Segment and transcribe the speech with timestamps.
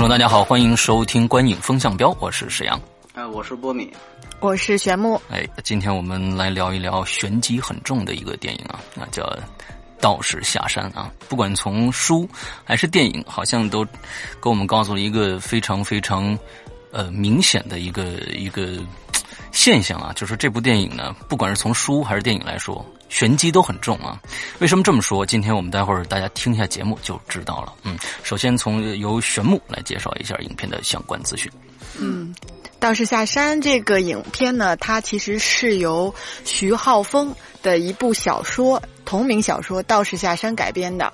[0.00, 2.80] 众，大家好，欢迎收听《观影风向标》，我是沈阳。
[3.12, 3.92] 呃，我是波米，
[4.40, 5.20] 我是玄木。
[5.28, 9.22] 哎，今天我们来聊一聊玄机很重的一个电影啊，那叫
[10.00, 11.12] 《道士下山》啊。
[11.28, 12.26] 不管从书
[12.64, 16.36] 还是电影，好像都给我们告诉了一个非常非常
[16.92, 18.78] 呃明显的一个一个
[19.52, 22.82] 现象啊，就是这部电影呢，不管是从书还是电影来说。
[23.10, 24.18] 玄机都很重啊！
[24.60, 25.26] 为什么这么说？
[25.26, 27.74] 今天我们待会儿大家听一下节目就知道了。
[27.82, 31.50] 嗯，首先从由玄木来介绍一下影片的相关资讯。
[31.98, 32.32] 嗯，
[32.78, 41.12] 《道士下山》这个影片呢，它其实是由徐浩峰的一部小说同名小说《道士下山》改编的。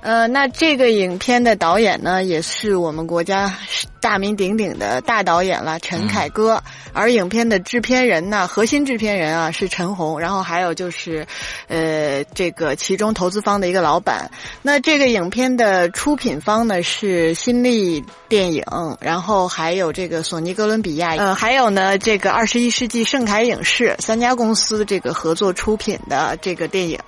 [0.00, 3.54] 呃，那这个影片的导演呢，也是我们国家
[4.00, 6.62] 大名鼎鼎的大导演了，陈凯歌。
[6.92, 11.26] 而影片的制片人呢，核心制片人啊是陈红，然后还有就是，
[11.68, 14.30] 呃，这个其中投资方的一个老板。
[14.62, 18.64] 那这个影片的出品方呢是新力电影，
[19.00, 26.98] 然后还有这个索尼哥伦比亚，呃，还有呢这个二十一世纪盛凯影视三家公司这个合作出品的这个电影。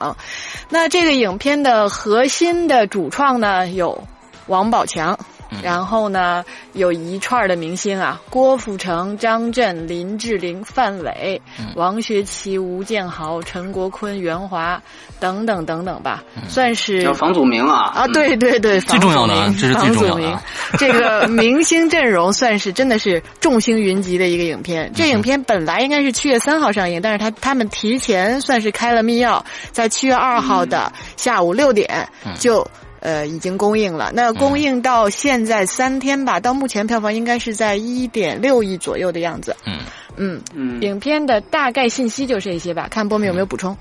[0.68, 2.86] 那这个影片的核心的。
[2.90, 4.02] 主创呢有
[4.46, 5.18] 王宝强，
[5.62, 11.40] 然后呢有一串的明星啊，郭富城、张震、林志玲、范伟、
[11.74, 14.80] 王学圻、吴建豪、陈国坤、袁华
[15.18, 17.90] 等等等等吧，算是叫房祖名啊。
[17.94, 20.42] 啊，对对对， 最重要的这是最重要的，
[20.78, 24.90] 这个明星阵容算是真的是众星云集的一个影片。
[24.94, 32.08] 这影片本来应该是七月三号上映，但是他他们提前算是开了密钥，在七月二号的下午六点
[32.38, 32.66] 就。
[33.00, 34.12] 呃，已经公映了。
[34.14, 39.56] 那公映到现在三天吧，到目前票房应该是在一点六亿左右的样子。
[39.66, 39.78] 嗯
[40.16, 42.88] 嗯嗯，影片的大概信息就这些吧。
[42.90, 43.76] 看波米有没有补充？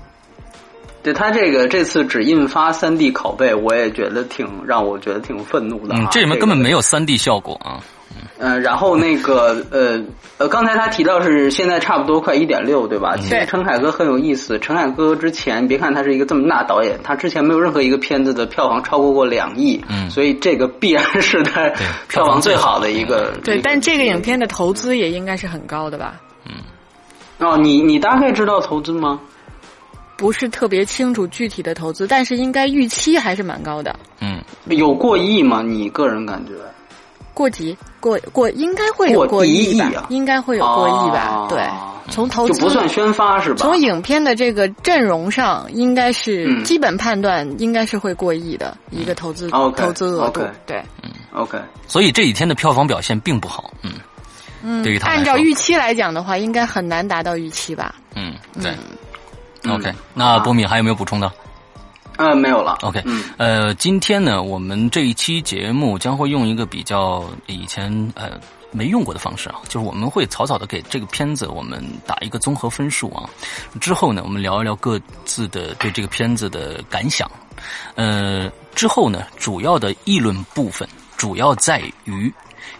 [1.02, 5.94] 对他这个这次只印发三 D 拷贝，我也觉得挺让我觉得挺愤怒的。
[5.94, 7.80] 嗯，这里面根本没有三 D 效果啊。
[8.38, 10.00] 嗯，然后那个呃
[10.38, 13.14] 呃，刚才他提到是现在差不多快一点六，对吧？
[13.16, 14.58] 其实陈凯歌很有意思。
[14.58, 19.82] 陈凯歌之前，别看他是一个这么大导演，他之前没有任何一个片子的票房超过过两亿。
[19.88, 21.68] 嗯，所以这个必然是他
[22.08, 23.32] 票房最好的一个。
[23.44, 26.18] 对，但这个影片的投资也应该是很高的吧？
[26.46, 26.54] 嗯。
[27.46, 29.20] 哦，你你大概知道投资吗？
[30.16, 33.94] 不是特别清楚具体的投资，但是应该预期还是蛮高的。
[34.20, 35.62] 嗯，有过亿吗？
[35.62, 36.52] 你个人感觉？
[37.40, 41.46] 过几过过应该会有过亿吧，应该会有过亿吧。
[41.48, 41.66] 对，
[42.10, 43.56] 从投资就不算宣发是吧？
[43.56, 50.42] 从影片的这个阵容上，应该是基本判断应该是会过亿的一个投资投资额度。
[50.66, 51.58] 对，嗯，OK。
[51.88, 53.92] 所以这几天的票房表现并不好，嗯
[54.62, 54.82] 嗯。
[54.82, 57.94] 对于他按照预期来讲的话，应该很难达到预期吧？
[58.14, 58.70] 嗯，对。
[59.72, 61.32] OK，那波米还有没有补充的？
[62.20, 62.76] 呃，没有了。
[62.82, 63.02] OK，
[63.38, 68.38] 呃，今天呢，我们这一期节目将会用一个比较以前呃
[68.72, 73.24] 没用过的方式啊，就是我们会草草的给这个片子我们打一个综合分数啊，
[73.80, 77.26] 之后呢，我们聊一聊各自的对这个片子的感想。
[77.94, 80.86] 呃，之后呢，主要的议论部分
[81.16, 82.30] 主要在于，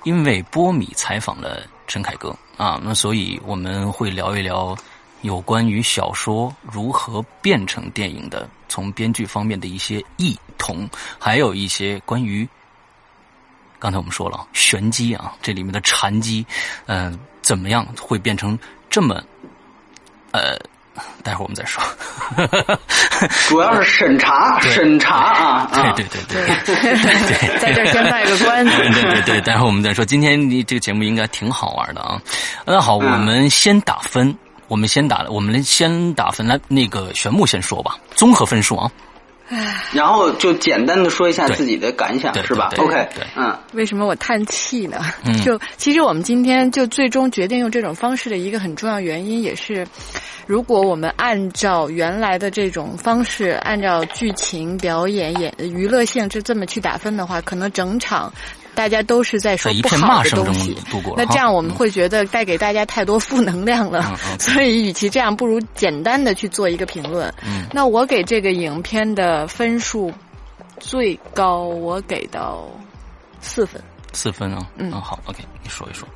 [0.04, 4.76] 因为波米采访了陈凯歌啊，那所以我们会聊一聊。
[5.22, 10.88] 有关于小说如何变成电影的，从编剧方面的一些异同，
[11.18, 12.48] 还有一些关于
[13.78, 16.46] 刚才我们说了玄机啊，这里面的禅机，
[16.86, 19.22] 嗯，怎么样会变成这么？
[20.32, 20.56] 呃，
[21.24, 21.82] 待会儿我们再说。
[23.48, 25.70] 主要是审查，审查啊！
[25.72, 28.76] 对对对对，在这先卖个关子。
[28.76, 30.04] 对对对，待会儿我们再说。
[30.04, 32.22] 今天你这个节目应该挺好玩的啊。
[32.64, 34.32] 那好，我们先打分。
[34.70, 38.88] 我们先打，我们先打分来，那个玄木先说吧，综合分数啊。
[39.92, 43.58] 然后就简单的说一下自己的感想，是吧？OK，嗯。
[43.72, 45.00] 为什么我叹气呢？
[45.44, 49.84] 就其实我们今天就最终决定用这种方式的一个很重要原因，也是
[50.46, 58.32] 如果我们按照原来的这种方式，按照剧情、表演、演娱乐性这这么去打分的话，可能整场。
[58.74, 60.76] 大家都是在说不好的东西，
[61.16, 64.16] 那这样我们会觉得带给大家太多负能量了。
[64.38, 67.32] 所以，与其这样，不如简单的去做一个评论。
[67.72, 70.12] 那我给这个影片的分数
[70.78, 72.68] 最高，我给到
[73.40, 73.82] 四分。
[74.12, 76.08] 四分啊，嗯，好，OK，你说一说。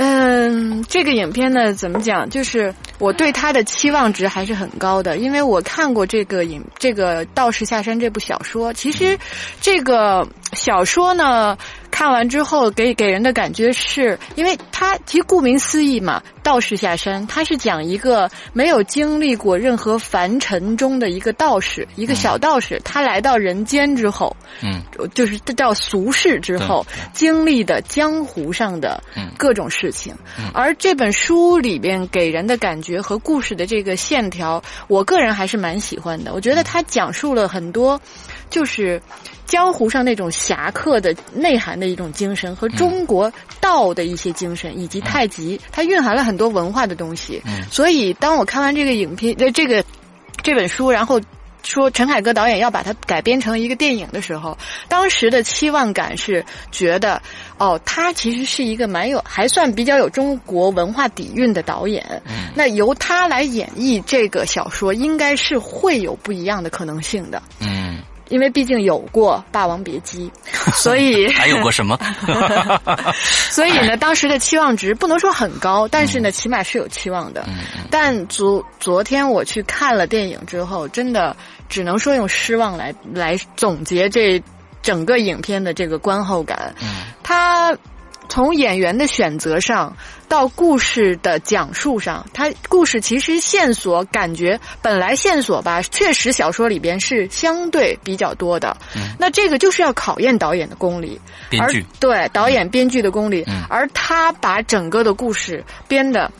[0.00, 2.30] 嗯，这个影片呢，怎么讲？
[2.30, 8.72] 就是我对他的期望值还是很高的，因为我看过这个影，这个《道士下山》这部小说。
[8.72, 9.18] 其实，
[9.60, 11.58] 这个小说呢。
[11.98, 24.80] 看完之后，给给人的感觉是，因为他其实顾名思义嘛，道士下山，他是讲一个没有经历过任何凡尘中的一个道士，一个小道士，他来到人间之后，嗯，
[25.12, 29.02] 就是到俗世之后经历的江湖上的
[29.36, 30.14] 各种事情。
[30.54, 36.32] 而这本书里边给人的感觉和故事的这个线条，我个人还是蛮喜欢的。
[36.32, 38.00] 我觉得他讲述了很多，
[38.50, 39.00] 就是。
[39.48, 47.42] 江湖上那种侠客的内涵的一种精神，和中国道的一些精神，以及太极，它蕴含了很多文化的东西。
[47.70, 49.82] 所以，当我看完这个影片，呃，这个
[50.42, 51.18] 这本书，然后
[51.62, 54.54] 说陈凯歌导演要把它改编成一个电影的时候，
[54.86, 57.22] 当时的期望感是觉得，
[57.56, 62.20] 哦，他其实是一个蛮有，还算比较有中国文化底蕴的导演。
[62.54, 67.42] 那由他来演绎这个小说，应该是会有不一样的可能性的。
[67.60, 67.96] 嗯。
[68.28, 70.30] 因为毕竟有过《霸王别姬》，
[70.74, 71.98] 所以还有过什么？
[73.50, 77.46] 所以呢，当时的期望值不能说很高，但是呢，起码是有期望的。
[77.90, 81.36] 但昨昨天我去看了电影之后，真的
[81.68, 84.42] 只能说用失望来来总结这
[84.82, 86.74] 整个影片的这个观后感。
[86.82, 86.88] 嗯
[87.22, 87.76] 他。
[88.28, 89.96] 从演员的选择上
[90.28, 98.76] 到故事的讲述上，它故事其实线索感觉本来线索吧，确实小说里边是相对比较多的。
[99.18, 101.84] 那这个就是要考验导演的功力，编剧。
[101.98, 106.30] 对导演编剧的功力，而他把整个的故事编的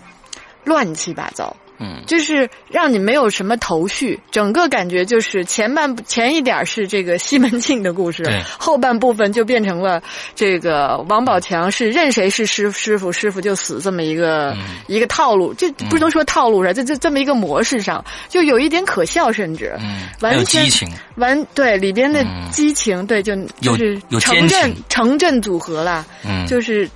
[0.64, 1.56] 乱七八糟。
[1.80, 8.24] 嗯，就是让你没有什么头绪，整个感觉就是前半前一点是这个西门庆的故事，
[8.58, 10.02] 后半部分就变成了
[10.34, 19.74] 这个王宝强是任谁是师师傅，师傅就死这么一个一个套路，这不能说套路上，这这这么一个模式上，就有一点可笑，甚至。
[19.80, 20.68] 嗯完全
[21.16, 26.04] 完对里边的激情，对就就是城镇城镇组合啦，
[26.48, 26.88] 就是。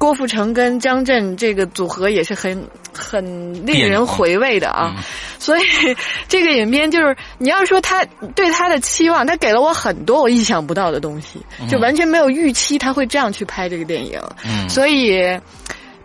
[0.00, 4.94] 郭富城跟张震这个组合也是很很令人回味的啊，
[5.38, 5.62] 所以
[6.26, 8.02] 这个影片就是你要说他
[8.34, 14.18] 对他的期望，他给了我很多我意想不到的东西，就完全没有预期他会这样去拍这个电影。
[14.70, 15.38] 所以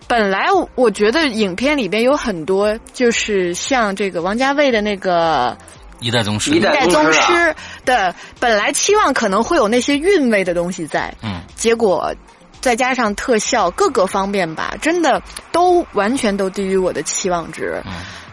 [0.09, 5.57] 本来我觉得影片里边有很多就是像这个王家卫的那个
[6.01, 7.55] 一代宗师，一代宗师
[7.85, 12.13] 的本来期望可能会有那些韵味的东西在，嗯，结果。
[12.65, 15.21] 再加上特效各个方面吧，真的
[15.51, 17.79] 都完全都低于我的期望值。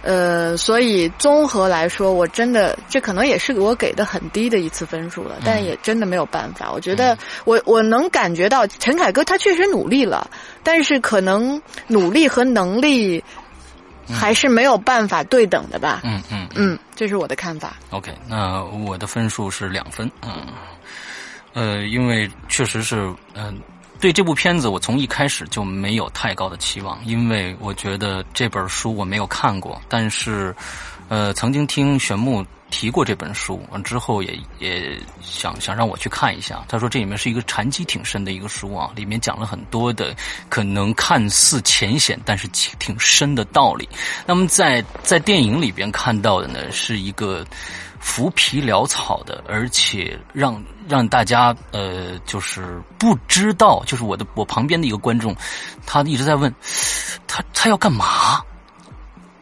[0.00, 6.73] 呃，所以综合来说，我真的这可能也是我给的很低的一次分数了，但也真的没有办法。
[6.73, 10.31] 我觉得我我能感觉到陈凯歌他确实努力了，
[10.62, 13.23] 但是可能努力和能力
[14.08, 16.00] 还是没有办法对等的吧。
[16.05, 17.76] 嗯嗯嗯，这是我的看法。
[17.90, 20.11] OK，那我的分数是两分。
[20.23, 20.32] 嗯，
[21.52, 23.61] 呃，因为确实是嗯。
[24.02, 30.52] 对这部片子，我从一开始就没有太高的期望，因为我觉得这本书我没有看过，但是，
[31.08, 36.64] 呃，曾经听玄木提过这本书，完之后也也想想让我去看一下。
[36.66, 40.12] 他说这里面是一个禅机挺深的一个书啊，里面讲了很多的
[40.49, 43.88] 可能看似浅显，但是挺深的道理。
[44.26, 47.47] 那么在在电影里边看到的呢，是一个。
[48.02, 55.35] 浮皮潦草的，而且让让大家呃，就是不知道，就是我的我旁边的一个观众，
[55.87, 56.52] 他一直在问，
[57.28, 58.42] 他他要干嘛？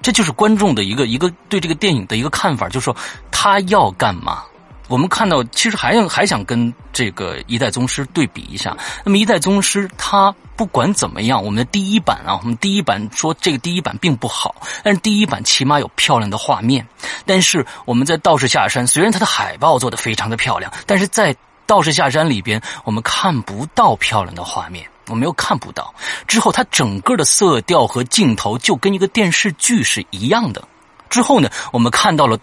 [0.02, 2.94] 这就是观众的一个一个对这个电影的一个看法，就是说
[3.30, 4.44] 他要干嘛？
[4.90, 8.76] 我们看到，其实还想还想跟这个《一代宗师》对比一下。
[9.04, 16.84] 那么，《一代宗师》它不管怎么样，我们的第一版啊，我们第一版说这个第一版并不好，但是第一版起码有漂亮的画面。
[17.24, 21.32] 但是我们在《道士下山》，虽然它的海报做的非常的漂亮，但是在
[21.66, 25.94] 《道士下山》里边，我们看不到漂亮的画面，我们又看不到。
[26.26, 30.60] 之后，它整个的色调和镜头就跟一个电视剧是一样的。
[31.08, 32.36] 之后呢，我们看到了。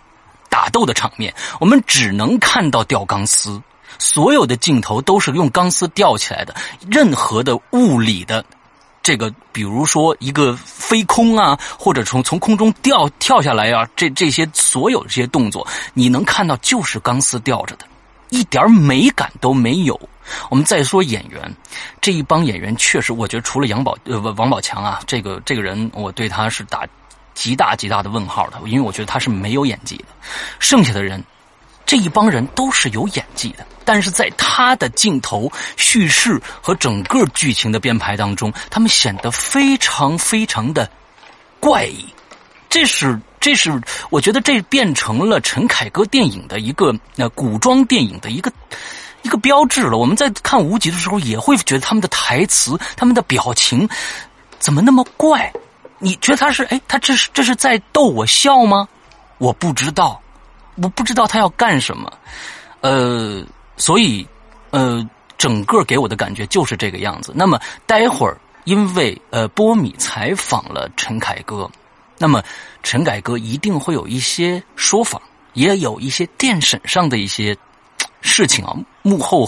[0.50, 3.62] 打斗的场面，我们只能看到吊钢丝，
[4.00, 6.56] 所有的镜头都是用钢丝吊起来的。
[6.90, 8.44] 任何的物理的，
[9.04, 17.86] 这个比如说一个飞空啊，或者从从空中掉跳下来啊，这这些所有这些动作，你能看到就是钢丝吊着的，
[18.30, 20.00] 一点美感都没有。
[20.50, 21.56] 我们再说演员，
[22.02, 26.86] 这一帮演员确实，我觉得除了杨宝呃王宝强啊，这个这个人，我对他是打。
[27.38, 30.06] 极大极大的问号的，因为我觉得他是没有演技的。
[30.58, 31.24] 剩下的人
[31.86, 40.90] 这一帮人都是有演技的，但是在他的镜头、叙事和整个剧情的编排当中，他们显得非常非常的
[41.60, 42.06] 怪异。
[42.68, 43.80] 这是，这是，
[44.10, 48.52] 我觉得这变成了陈凯歌电影的一个呃古装电影的一个
[49.22, 49.98] 一个标志了。
[49.98, 53.88] 我们在看无极的时候，也会觉得他们的台词、他们的表情
[54.60, 55.54] 怎么那么怪？
[56.00, 58.88] 你觉得他是哎，他这是这是在逗我笑吗？
[59.38, 60.22] 我不知道，
[60.76, 62.12] 我不知道他要干什么。
[62.82, 63.44] 呃，
[63.78, 64.28] 所以
[64.72, 67.32] 呃，整个给我的感觉就是这个样子。
[67.36, 71.70] 那么待会儿，因为呃，波米采访了陈凯歌。
[72.20, 72.42] 那么，
[72.82, 75.22] 陈凯歌一定会有一些说法，
[75.54, 77.56] 也有一些电审上的一些
[78.22, 79.48] 事情啊，幕后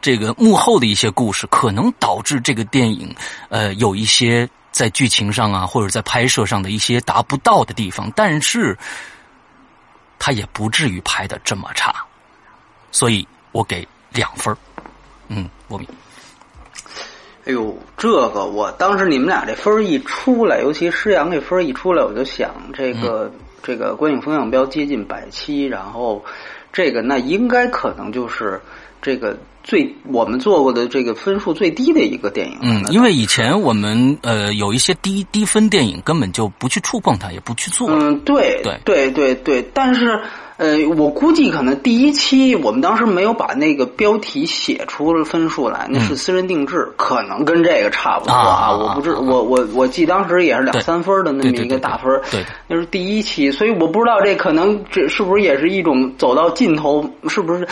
[0.00, 3.14] 这个幕后的一些故事，可能导致这个电影
[3.50, 8.76] 呃有一些在剧情上啊，或者在拍摄上的一些达不到的地方，但是
[10.18, 11.94] 他也不至于拍的这么差，
[12.92, 14.54] 所以我给两分
[15.28, 15.88] 嗯，波米。
[17.46, 26.22] 哎呦，这个我当时你们俩这分一出来，尤其施洋这分一出来，我就想这个这个观影风向标接近百七，然后
[26.70, 28.60] 这个那应该可能就是
[29.00, 32.56] 这个最我们做过的这个分数最低的一个电影。
[32.62, 37.90] 嗯，因为以前我们呃有一些低低分电影根本就不去触碰它，也不去做。
[37.90, 40.18] 嗯，对对对对对，但是。
[40.58, 48.74] 呃，我估计可能第一期我们当时没有把那个标题写出了分数来，那是私人定制，可能跟这个差不多啊。
[48.74, 57.68] 我不知我我我记当时也是两三分的那么一个大分，对，那是第一期，所以我不知道这可能这是不是也是一种走到尽头，是不是？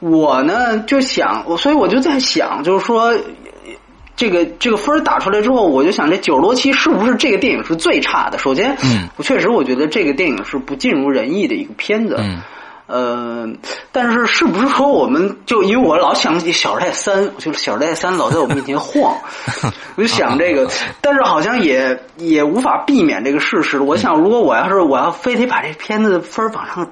[0.00, 3.14] 我呢就想，我所以我就在想，就是说。
[4.18, 8.38] 这个这个分打出来之后，我就想这九十多期是不是这个电影是最差的？
[8.38, 12.40] 首先，嗯，我确实我觉得这个电影是不尽如人意的一个片子，嗯，
[12.86, 13.46] 呃，
[13.92, 19.14] 但是是不是说我们就因为我老想起《小时代三》，就是《小时代三》老在我面前晃，
[19.96, 20.66] 我就想这个，
[21.02, 23.80] 但是好像也也无法避免这个事实。
[23.80, 26.90] 我想，如果我要是我要非得把这片子的分往上。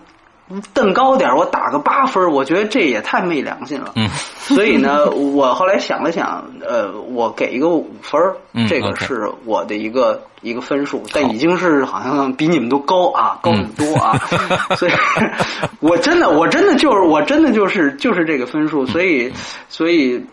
[0.73, 3.93] 瞪高点我打个八分我觉得这也太没良心了。
[3.97, 4.09] 嗯，
[4.39, 8.21] 所以呢， 我后来想了想，呃，我给一个五分
[8.53, 14.19] 嗯，这个是我的一个一个分数，但已经是好像比你们都高啊，高很多啊。
[14.77, 14.93] 所以，
[15.81, 18.87] 我真的，我真的就是，我真的就是就是这个分数。
[18.87, 19.33] 所以，
[19.69, 20.25] 所以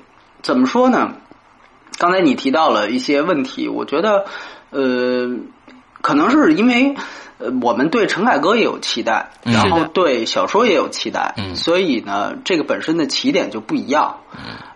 [0.41, 1.13] 怎么说呢？
[1.97, 4.25] 刚才你提到了一些问题，我觉得，
[4.71, 5.29] 呃，
[6.01, 6.95] 可能是因为。
[7.41, 14.17] 呃，我们对陈凯歌也有期待，然后对小说也有期待，所以呢，这个本身的起点就不一样。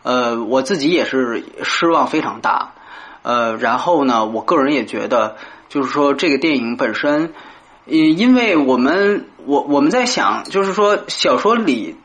[0.01, 2.74] 呃，我自己也是失望非常大。
[3.22, 5.38] 呃，然后呢，我个人也觉得，
[5.69, 7.34] 就是说这个电影本身，
[7.86, 11.95] 因因为我们我我们在想，就是说小说里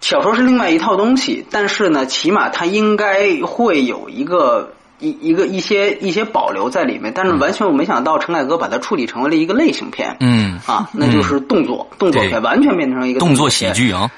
[0.00, 4.73] 小说是另外一套东西，但是呢，起码它应该会有一个。
[5.00, 10.58] 一一个一些一些保留在里面，但是完全我没想到陈凯歌把它处理成为了一个类型片，嗯。
[10.66, 14.10] 啊，那就是动作动作片，完全变成一个动作喜剧啊，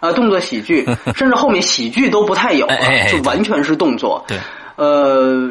[0.00, 2.76] 啊，动作喜剧， 甚至后面喜剧都不太有了，
[3.10, 4.38] 就完全是动作，对，
[4.76, 5.50] 呃。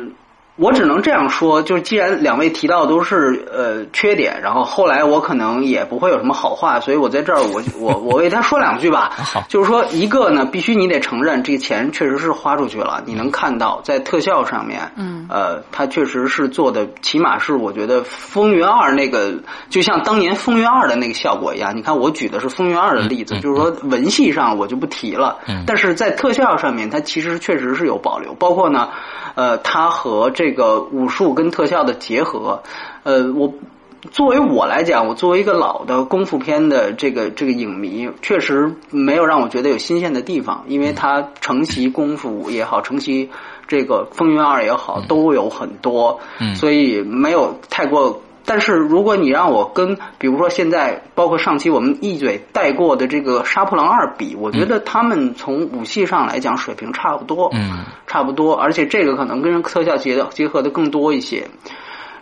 [0.57, 9.11] 我只能这样说，就是既然两位提到都是呃缺点，然后后来我可能也不会有什么好话，所以我在这儿我我我为他说两句吧。
[9.49, 19.33] 就是说一个呢，必须你得承认这个钱确实是花出去了，你能看到在特效上面，嗯，呃，他确实是做的，起码是我觉得《风云二》那个
[19.69, 21.75] 就像当年《风云二》的那个效果一样。
[21.75, 28.87] 你看我举的是《风云二》的例子，就是说文戏上我就不提了，但是在特效上面，它其实确实是有保留，包括呢，
[29.35, 30.44] 呃，它和这。
[30.45, 32.61] 这个武术跟特效的结合，
[33.01, 33.51] 呃，我
[34.11, 43.27] 作为我来讲，我作为一个老的功夫片的这个这个影迷，确实没有让我觉得有新鲜的地方，因为它承袭功夫也好，承袭
[43.67, 46.19] 这个风云二也好，都有很多，
[46.53, 48.21] 所以没有太过。
[48.47, 61.47] 但是如果你让我跟，比如说现在，包括上期我们一嘴带过的这个《杀破狼二》比，我觉得他们从武器上来讲水平差不多，嗯，差不多，而且这个可能跟特效结结合的更多一些。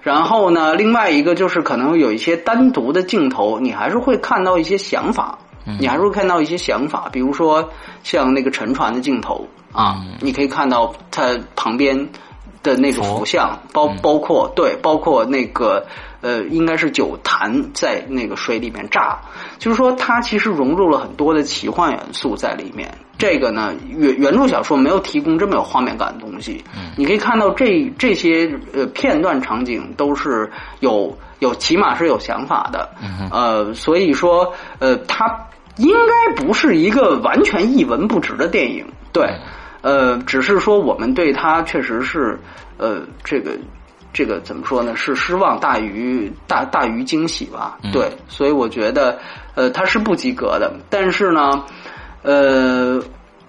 [0.02, 5.38] 然后呢，另外一个就是可能有一些单独的镜头，你还是会看到一些想法，
[5.78, 7.70] 你还是会看到一些想法，比如说
[8.02, 12.10] 像那个沉船的镜头啊，你可以看到它旁边
[12.64, 15.86] 的那个图像，包包括对，包括那个。
[16.24, 19.20] 呃，应该是酒坛在那个水里面炸，
[19.60, 22.90] 就是说它其实融入了很多的奇幻元素在里面。
[23.18, 26.64] 这个呢，原原著小说没有提供这么有画面感的东西。
[26.98, 30.50] 你可以看到这这些呃片段场景都是
[30.80, 32.90] 有有起码是有想法的。
[33.30, 39.28] 呃，所以说呃，它应该不是一个完全一文不值的电影，对，
[39.82, 42.40] 呃，只是说我们对它确实是，
[42.78, 43.52] 呃，这个
[44.14, 44.96] 这个怎么说呢？
[44.96, 47.80] 是失望大于大大于惊喜吧？
[47.92, 49.20] 对，所以我觉得，
[49.56, 50.72] 呃，他是不及格的。
[50.90, 51.66] 但是呢，
[52.22, 53.02] 呃，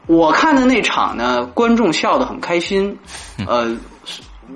[0.07, 2.99] 我看的那场呢，观众笑得很开心，
[3.47, 3.77] 呃，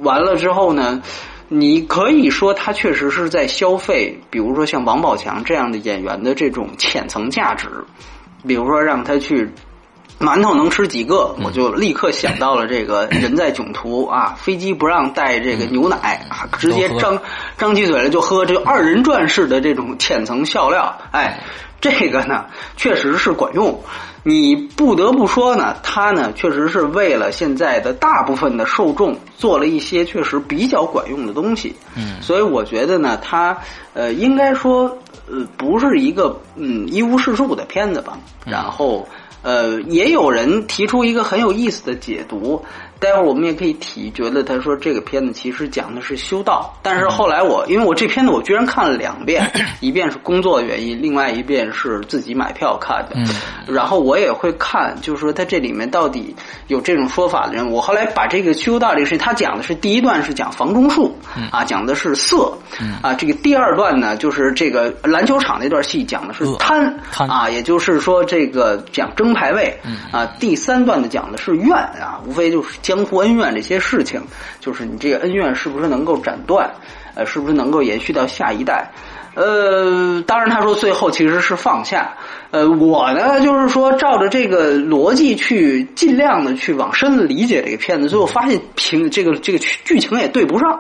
[0.01, 1.03] 完了之后呢。
[1.51, 7.67] 你可以说他确实是在消费，比如说像王宝强这样的演员的这种浅层价值，
[8.47, 9.51] 比如说让他去
[10.19, 17.19] 馒头能吃几个，我就立刻想到了这个 人在囧途啊，飞机不让带这个牛奶啊，直接张
[17.57, 21.41] 张起嘴来就喝，这个二人转式的这种浅层笑料，哎，
[21.81, 22.47] 这个呢
[22.77, 23.81] 确实是管用。
[24.25, 31.75] 你不得不说呢，他呢确实是为了现在的大部分的受众做了一些确实比较管用的东西。
[31.95, 33.57] 嗯，所以我觉得呢，他
[33.95, 34.99] 呃应该说
[35.31, 38.19] 呃不是一个嗯一无是处的片子吧。
[38.45, 39.09] 然后
[39.49, 42.63] 呃也有人提出一个很有意思的解读。
[43.01, 49.49] 待会儿我们也可以提，觉得他说这个片子其实讲的是修道，但是后来我因为我这片子我居然看了两遍，
[49.81, 53.15] 一遍是工作原因，另外一遍是自己买票看的，
[53.73, 56.35] 然后我也会看，就是说他这里面到底
[56.67, 61.17] 有这种说法的人，我后来把这个修道这个事情，他讲的是第一段是讲房中术，
[61.53, 62.53] 啊，讲的是色，
[63.01, 69.79] 啊，这个第二段呢就是这个篮球场那段戏讲的是贪，啊，也就是说这个讲争排位，
[70.11, 72.88] 啊，第三段的讲的是怨啊，无非就是。
[72.89, 74.23] 江湖恩怨这些事情，
[74.61, 76.71] 就是你这个恩怨是不是能够斩断？
[77.15, 78.91] 呃，是不是能够延续到下一代？
[79.35, 82.15] 呃，当然他说最后其实是放下。
[82.51, 90.71] 呃，我呢就是说照着这个逻辑去尽量的去往深的理解这个片子，最后发现平这个这个剧情也对不上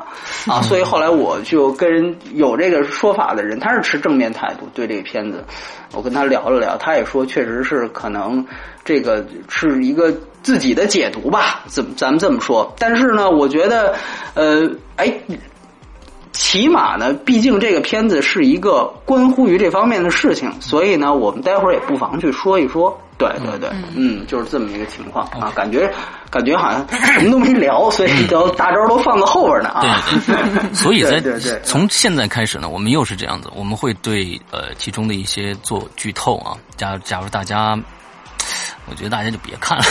[0.47, 5.45] 啊，所以后来我就跟有这个说法的人，他是持正面态度对这个片子，
[5.93, 8.45] 我跟他聊了聊，他也说确实是可能
[8.83, 10.13] 这个是一个。
[10.43, 12.75] 自己的解读吧，怎么咱们这么说？
[12.79, 13.95] 但是呢，我觉得，
[14.35, 15.13] 呃，哎，
[16.33, 22.99] 起码呢，毕竟这个片子是一个关乎于这方面的事情，所以呢，我们待会儿也不妨去说一说。
[23.19, 25.93] 对对对，嗯，就是这么一个情况啊，感觉
[26.31, 30.01] 感觉好像什么都没聊，所以 都大招都放在后边呢啊。
[30.25, 36.55] 对， 所以在对对，从现在开始呢，我们又是这样子，我们会对呃其中的一些做剧透啊。
[36.77, 37.77] 假假如大家。
[38.91, 39.85] 我觉得大家就别看了，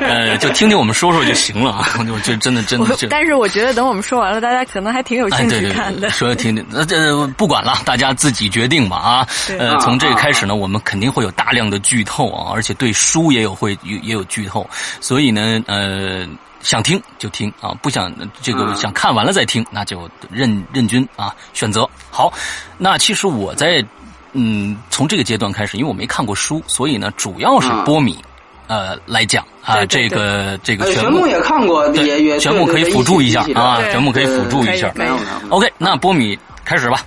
[0.06, 1.88] 呃，就听听我们说说就行了啊！
[2.06, 3.08] 就就真的真的就。
[3.08, 6.08] 但是我觉得等我们说完了，大家可能还挺有兴趣看的。
[6.10, 9.28] 说听听，那这不管了，大家自己决定吧啊！
[9.58, 14.68] 呃，从这个开始呢，我们肯定会有大量的剧透啊，而且对书也有会也有剧透，
[15.00, 16.26] 所以呢，呃，
[16.60, 21.88] 想听就听啊，不想这个想看完了再听，那就任任君啊选择。
[22.10, 22.32] 好，
[22.78, 23.84] 那其实我在。
[24.34, 28.18] 嗯，从这个阶段开始，因为我没看过书，所以呢，主要是波米，
[28.66, 34.92] 呃，来讲啊，这个这个全部也看过，也也全部可以辅助一下啊，全部可以辅助一下。
[34.94, 35.56] 没有没有。
[35.56, 37.02] OK，那波米开始吧。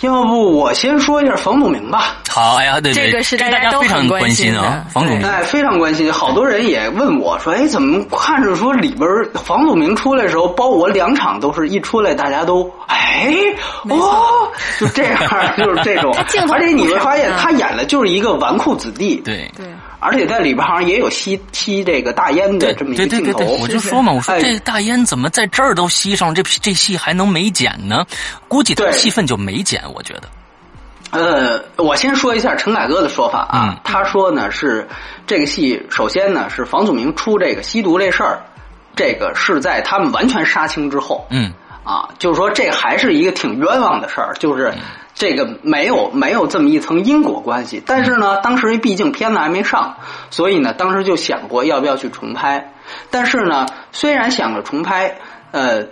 [0.00, 2.16] 要不我先说一下房祖名吧。
[2.28, 5.26] 好，哎呀，对对，这个是大家非常关心啊，房祖名。
[5.26, 13.32] 哎，非常关心，好多人也问我说，哎，怎么看着说里边房祖名出来的时候，包我两场都是一出来，大家都哎
[13.88, 15.18] 哦，就这样，
[15.56, 16.14] 就是这种。
[16.52, 19.16] 而且你会发现，他演的就是一个纨绔子弟。
[19.24, 19.66] 对对。
[19.98, 26.34] 而且在里边好像也有吸吸这个大烟的这么一个镜头，我就说嘛，我说这大烟怎么在这儿都吸上？
[26.34, 28.04] 这这戏还能没剪呢？
[28.48, 30.22] 估计他戏份就没剪，我觉得。
[31.10, 34.86] 呃，我先说一下陈凯歌的说法啊，他说呢是
[35.26, 38.42] 这个戏首先呢是房祖名出这个吸毒这事儿，
[38.94, 41.52] 这个是在他们完全杀青之后，嗯
[41.86, 44.74] 啊，就是说这还是一个挺冤枉的事儿，就是。
[45.18, 49.96] 这个没有没有这么一层因果关系，但是呢，当时毕竟片子还没上，
[50.28, 52.74] 所以呢，当时就想过要不要去重拍。
[53.10, 55.16] 但是呢，虽然想着重拍，
[55.52, 55.86] 呃，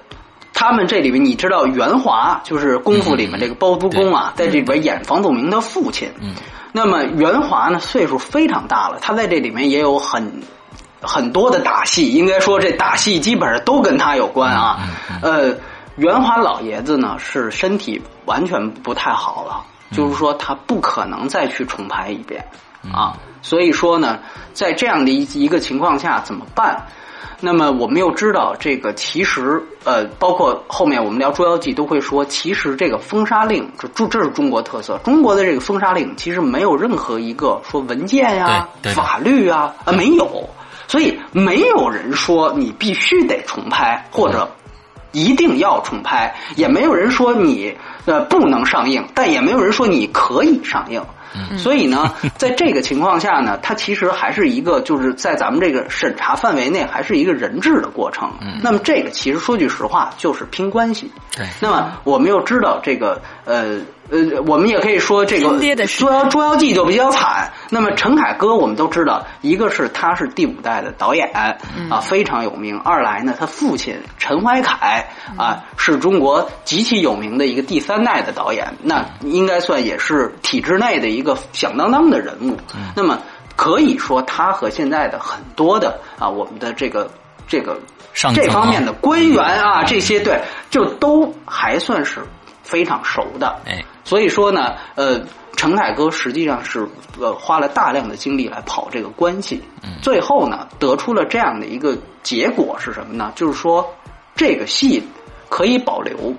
[0.52, 6.12] 他们这里面你知道袁华就是功夫里面这个包租公啊，在这里边演房祖名的父亲。
[6.20, 6.34] 嗯。
[6.72, 10.42] 那么袁华呢，岁数非常大了，他在这里面也有很
[11.00, 14.80] 很多的打戏，应该说这打戏基本上都跟他有关啊。
[15.22, 15.54] 呃。
[15.96, 22.44] 袁华老爷子呢是身体完全不太好了，就是说他不可能再去重拍一遍
[22.92, 23.16] 啊。
[23.42, 24.18] 所以说呢，
[24.52, 26.82] 在这样的一一个情况下怎么办？
[27.40, 34.98] 那么我们又知道，这个其实呃，包括后面我们聊《捉妖记》都会说，其实这个封杀令，这这这是中国特色。
[35.04, 40.48] 中国的这个封杀令其实没有任何一个说文件呀、法律啊啊没有，
[40.88, 44.48] 所以没有人说你必须得重拍或者。
[45.14, 47.74] 一定要重拍，也没有人说你
[48.04, 51.02] 呃不能上映，但也没有人说你可以上映。
[51.56, 58.30] 所以呢， 在这个情况下呢，它其实还是一个就是在咱们这个审查范围内，还是一个人质的过程。
[58.62, 61.10] 那么这个其实说句实话，就是拼关系。
[61.34, 61.44] 对。
[61.60, 63.80] 那么我们又知道这个呃。
[64.10, 65.48] 呃，我们也可以说这个
[65.98, 67.52] 《捉妖捉妖记》就比较惨。
[67.70, 71.30] 那么陈凯歌，我们都知道，一个是他是第五代的导演
[71.88, 82.58] 啊，非常有名；二来呢，他父亲陈怀凯啊，是中国极其有名的一个第三代的导演，那应该算也是体制内的一个响当当的人物。
[82.94, 83.18] 那么
[83.56, 87.10] 可以说，他和现在的很多的啊，我们的这个
[87.48, 87.80] 这个
[88.34, 92.20] 这方面的官员啊，这些对，就都还算是。
[92.64, 95.20] 非常熟的，哎，所以说呢，呃，
[95.54, 96.88] 陈凯歌实际上是
[97.20, 99.62] 呃花了大量的精力来跑这个关系，
[100.02, 103.30] 最后呢得出了这样的一个结果是什么呢？
[103.36, 103.94] 就是说
[104.34, 105.00] 这个戏
[105.48, 106.34] 可以保留，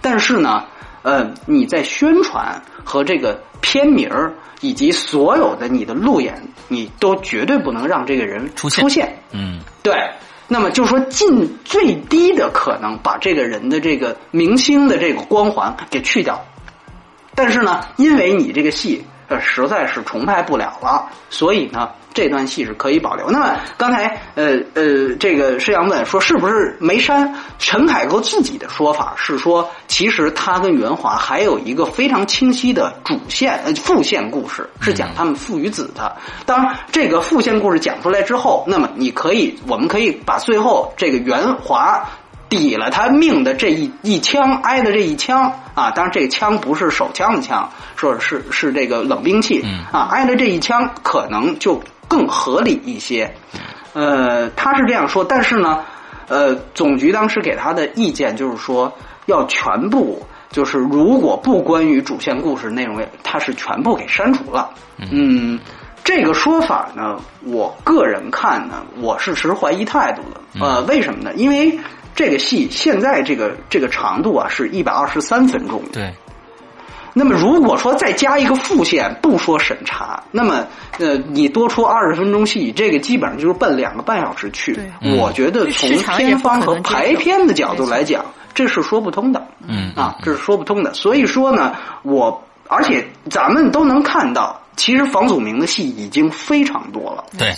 [0.00, 0.64] 但是呢，
[1.02, 9.94] 呃，你在宣传和这个片名儿以及所有的你的路演，你都绝对不能让这个人出现，嗯，对。
[10.48, 16.44] 那么就说，尽最低的可能把这个人的这个明星的这个光环给去掉。
[17.34, 21.90] 但是呢，因为你这个戏呃实在是重拍不了了，所以呢。
[22.16, 23.30] 这段戏是可以保留。
[23.30, 27.34] 那么刚才呃呃，这个施阳问说是不是没删？
[27.58, 36.16] 陈凯歌自己的说法是说，其实他跟袁华还有一个非常清晰的主线呃副线故事，是讲他们父与子的。
[36.46, 42.02] 当然，这个副线故事讲出来之后，那么你可以，我们可以把最后这个袁华。
[42.48, 45.90] 抵了他命的这一一枪，挨的这一枪啊！
[45.90, 50.06] 当然，这个枪不是手枪的枪，说是是这个冷兵器啊！
[50.12, 53.32] 挨的这一枪，可能就更合理一些。
[53.92, 55.82] 呃，他是这样说，但是呢，
[56.28, 58.92] 呃，总局当时给他的意见就是说，
[59.24, 64.70] 要全部就是如果不关于主线故事内容，他是全部给删除了。
[65.10, 65.58] 嗯，
[66.04, 70.40] 这个说法呢，我个人看呢，我是持怀疑态度的。
[70.60, 71.32] 呃，为什么呢？
[71.34, 71.78] 因为
[72.14, 75.82] 这个戏现在这个这个长度啊是一百二十三分钟。
[75.92, 76.12] 对。
[77.18, 80.66] 那么如果说再加一个副线，不说审查，那么
[80.98, 84.78] 呃，你多出二十分钟戏，这个基本上就是奔两个半小时去。
[85.18, 89.46] 我觉得从片方和排片的角度来讲，这是说不通的。
[89.66, 89.90] 嗯。
[89.96, 90.92] 啊，这是说不通的。
[90.92, 97.24] 所以说呢，我而且咱们都能看到，其实房祖名的戏已经非常多了。
[97.38, 97.50] 对。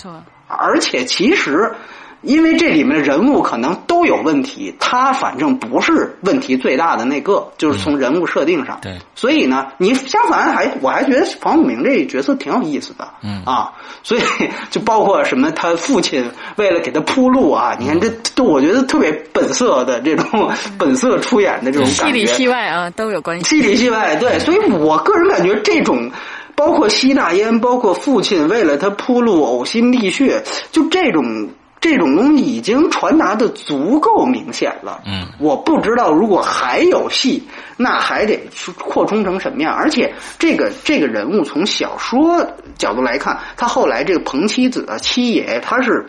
[0.47, 1.75] 而且其实。
[2.21, 8.77] 因为这里面的人物可能都有问题，他反正不是问题最大的那个，就是从人物设定上。
[8.81, 13.07] 对，所以呢，你相反还我还觉得房祖名这角色挺有意思的。
[13.23, 13.71] 嗯啊，
[14.03, 14.21] 所以
[14.69, 23.45] 就包括什么他父亲为了给他铺路啊，你看这都我觉得特别本色的这种本色出演的这种感觉，戏里戏外啊都有关系。
[23.45, 26.11] 戏里戏外，对，所以我个人感觉这种
[26.55, 31.23] 包括吸大烟，包括父亲为了他铺路呕心沥血，就这种。
[31.81, 35.01] 这种东西已经传达的足够明显了。
[35.05, 38.37] 嗯，我不知道如果还有戏，那还得
[38.77, 39.73] 扩充成什么样？
[39.73, 42.45] 而且这个这个人物从小说
[42.77, 46.05] 角度来看，他后来这个彭七子七爷，他是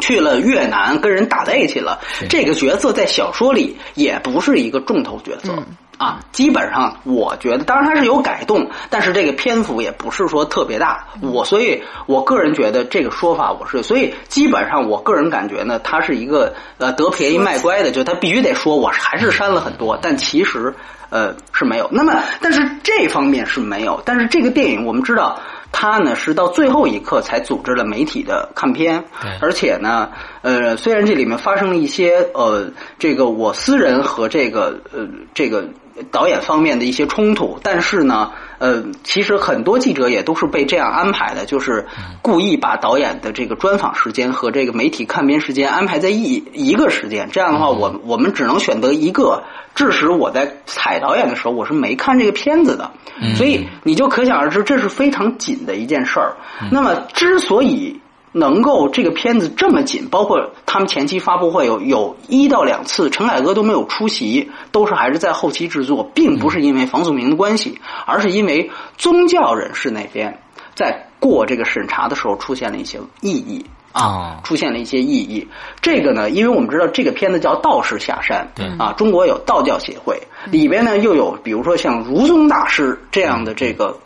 [0.00, 2.00] 去了越南跟人打在一起了。
[2.28, 5.52] 这个角色在小说里也不是一个重头角色。
[5.98, 11.06] 啊，基本上我觉得，当然它是有改动，但是这个篇幅也不是说特别大。
[11.20, 20.74] 我所以，我个人觉得这个说法我是，所以基本上我个人感觉呢，他是一个呃得便宜卖乖的，就他必须得说我还是删了很多，但其实
[21.10, 21.86] 呃是没有。
[21.92, 25.38] 那么，但是这方面是没有，但是这个电影我们知道。
[25.72, 29.04] 他呢是到最后一刻才组织了媒体的看片，
[29.40, 30.10] 而且呢，
[30.42, 35.64] 呃，虽然这里面发生了一些呃，这个我私人和这个呃这个
[36.10, 41.86] 导演方面的一些冲突，但是呢，呃，其实很多记者也都是被这样安排的，就是
[42.22, 49.42] 故意把导演的这个专访时间和这个媒体看片时间安排在一一个时间，这样的话，我我们只能选择一个。
[49.72, 52.90] 致使我在采导演的时候，我是没看这个片子的，
[53.36, 56.36] 所以你就可想而知，这是非常紧的一件事儿。
[56.72, 57.99] 那么，之所以
[58.32, 70.40] 能够这个片子这么紧，包括他们前期发布会有有一到两次，陈凯歌都没有出席，都是还是在后期制作，并不是因为房祖名的关系，而是因为宗教人士那边
[70.74, 73.64] 在过这个审查的时候出现了一些异议。
[73.92, 75.48] 啊，出现了一些异议。
[75.80, 83.98] 这个呢，因为我们知道这个片子叫《道士下山》，对啊，中国有道教协会，里边呢又有比如说像如宗大师这样的这个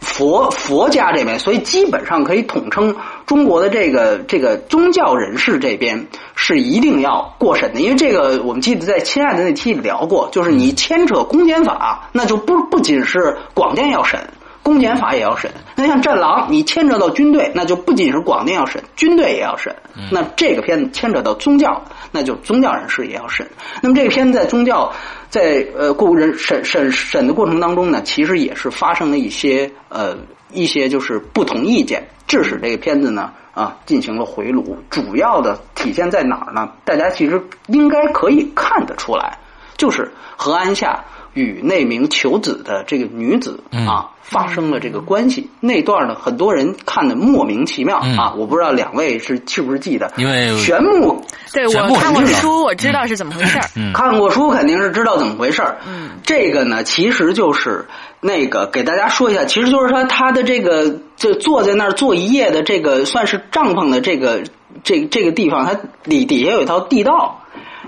[0.00, 2.94] 佛佛家这边，所以基本上可以统称
[3.26, 14.18] 中国的这个这个宗教人士这边是一定要过审的，因为这个我们记得在《亲爱的》那期里聊过，就是你牵扯公检法，那就不不仅是广电要审。
[14.66, 19.72] 公检法也要审，那像《战狼》，你牵扯到军队，那就不仅是广电要审，军队也要审。
[20.10, 23.48] 那这个片子牵扯到宗教，那就宗教人士也要审。
[23.80, 24.92] 那么这个片子在宗教
[25.30, 30.16] 在呃过人审审审的过程当中呢，其实也是发生了一些呃
[30.52, 34.76] 一些就是不同意见，致使这个片子呢啊进行了回炉。
[34.90, 36.72] 主要的体现在哪儿呢？
[36.84, 39.38] 大家其实应该可以看得出来，
[39.76, 41.04] 就是何安夏。
[41.36, 50.10] 与那名求子的这个女子啊发生了这个关系，那段呢很多人看的莫名其妙啊，我不知道两位是是不是记得？
[50.16, 51.22] 因为玄牧
[51.52, 53.92] 对我看过书，我知道是怎么回事儿。
[53.92, 55.76] 看过书肯定是知道怎么回事儿。
[55.86, 57.86] 嗯，这个呢其实就是
[58.20, 64.42] 那个给大家说一下，其实就是说他的这个就坐在那儿坐一夜的这个算是帐篷的这个
[64.82, 67.42] 这这个地方，它底底下有一条地道。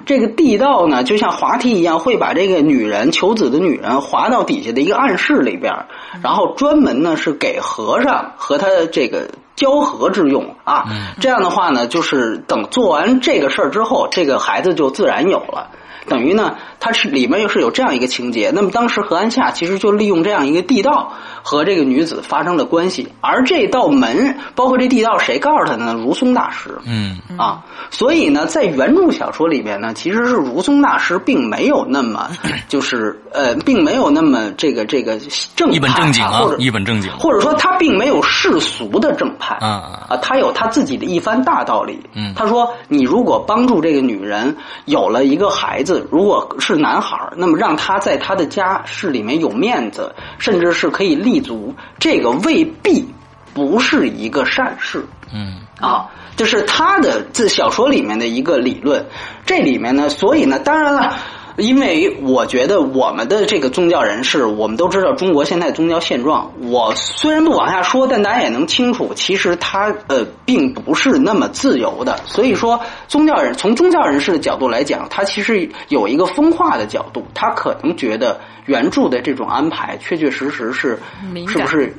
[0.07, 5.87] 这个地道呢，就像滑梯一样，会把这个女人求子的女人滑到底下的一个暗室里边，
[6.23, 10.87] 然后专门呢是给和尚和他这个交合之用啊。
[11.21, 15.71] 这样的话呢，就是等做完这个事儿之后，这个孩子就自然有了。
[16.07, 18.51] 等于呢，它是里面又是有这样一个情节。
[18.55, 21.13] 那么当时何安夏其实就利用这样一个地道
[21.43, 25.95] 和这个女子发生了关系，而这道门，包括这地道，谁告诉他的呢？
[25.95, 26.79] 如松大师。
[26.85, 32.31] 嗯啊，所以呢，在原著小说里边呢，其实是如松大师并没有那么
[32.69, 35.19] 就是呃，并没有那么这个这个
[35.57, 41.99] 正一本正经啊，或者一本正经，或者说他并没有世俗的正派啊啊，他有他自己的一番大道理。
[42.15, 46.07] 嗯，他说，你如果帮助这个女人有了一个孩子。
[46.11, 53.09] 如果是男孩那么让他在他的家室里面有面子，甚至是可以立足，这个未必
[53.55, 55.03] 不是一个善事。
[55.33, 59.07] 嗯，啊，这是他的这小说里面的一个理论。
[59.47, 61.17] 这里面呢，所以呢，当然了。
[61.59, 66.53] 因为我觉得我们的这个宗教人士，我们都知道中国现在宗教现状。
[66.63, 72.21] 我虽然不往下说，但大家也能清楚，其实他呃并不是那么自由的。
[72.27, 81.01] 所以说，宗教人从宗教人士的角度来讲，他其实有一个分化的角度，他可能觉得原著的这种安排确确实实是
[81.49, 81.95] 是不是？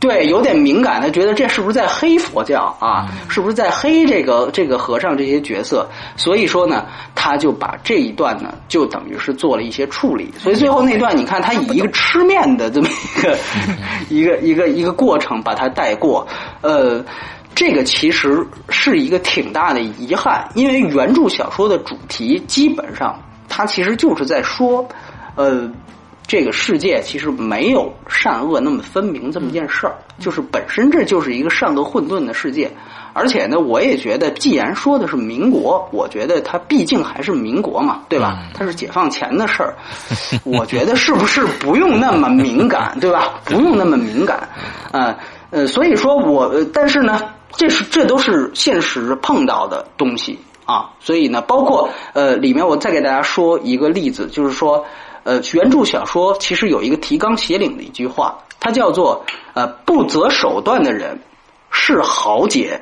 [0.00, 3.08] 对，有点敏感，他觉得这是不是在黑佛教啊？
[3.28, 5.88] 是不是在黑这个这个和尚这些角色？
[6.16, 10.32] 所以说呢，他就把这一段呢，就等于是做了一些处理。
[10.38, 13.38] 所以最后那段，你看他以一个吃面的这么一个
[14.08, 16.24] 一个一个一个过程把它带过。
[16.60, 17.04] 呃，
[17.56, 24.88] 这个其实是一个挺大的遗憾，因为原著小说的主题基本上，它其实就是在说，
[25.34, 25.68] 呃。
[26.28, 32.70] 这个世界其实没有善恶那么分明这么件事儿，就是本身这就是一个善恶混沌的世界。
[33.14, 38.38] 而且呢，我也觉得，既然说的是民国，我觉得它毕竟还是民国嘛，对吧？
[38.52, 39.74] 它是解放前的事儿，
[40.44, 43.40] 我觉得是不是不用那么敏感， 对吧？
[43.46, 44.46] 不用那么敏感，
[44.92, 45.16] 呃
[45.50, 47.18] 呃，所以说我，但是呢，
[47.56, 50.90] 这是这都是现实碰到的东西啊。
[51.00, 54.84] 所以呢，包括呃，里面我再给大家说一个例子，就是说。
[55.28, 61.20] 呃，原著小说其实有一个提纲挈领的一句话，它叫做“呃，不择手段的人
[61.70, 62.80] 是豪杰，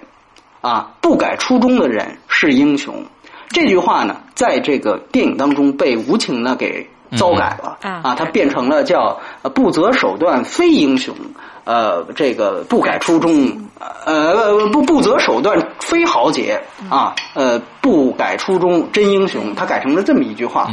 [0.61, 3.05] 啊，不改初衷的人是英雄。”
[3.51, 9.19] 这句话呢，在这个电影当中被无情的给糟改了啊，它变成了叫
[9.53, 11.17] “不择手段非英雄”。
[11.67, 13.61] 呃，这个不改初衷，
[14.05, 20.69] 呃，不不择手段非豪杰啊，呃，不改初衷真英雄，他改成了这么一句话，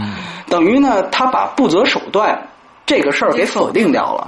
[0.48, 2.40] 等于呢，他把不择手段
[2.86, 4.28] 这个事儿给否定掉了。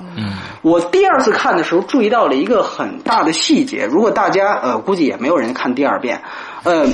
[0.64, 6.20] 我第二次看的时候注意到了一个很大的细节，如果大家呃，估计也没有人看第二遍，
[6.64, 6.88] 呃，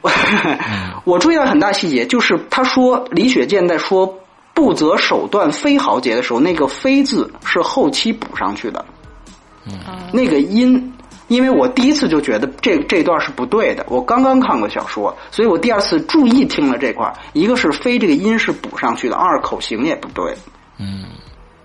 [1.04, 4.20] 我注意到很大细节，就是他说李雪健在说。
[4.56, 8.82] 不择手段非豪杰的时候，那个“非”字是后期补上去的。
[9.66, 9.74] 嗯，
[10.14, 10.94] 那个音，
[11.28, 13.84] 因为我第一次就觉得这这段是不对的。
[13.90, 20.34] 我刚刚看过小说，所以我第二次注意听了这块一个是“非”这个音是补上去的，二口型也不对。
[20.78, 21.04] 嗯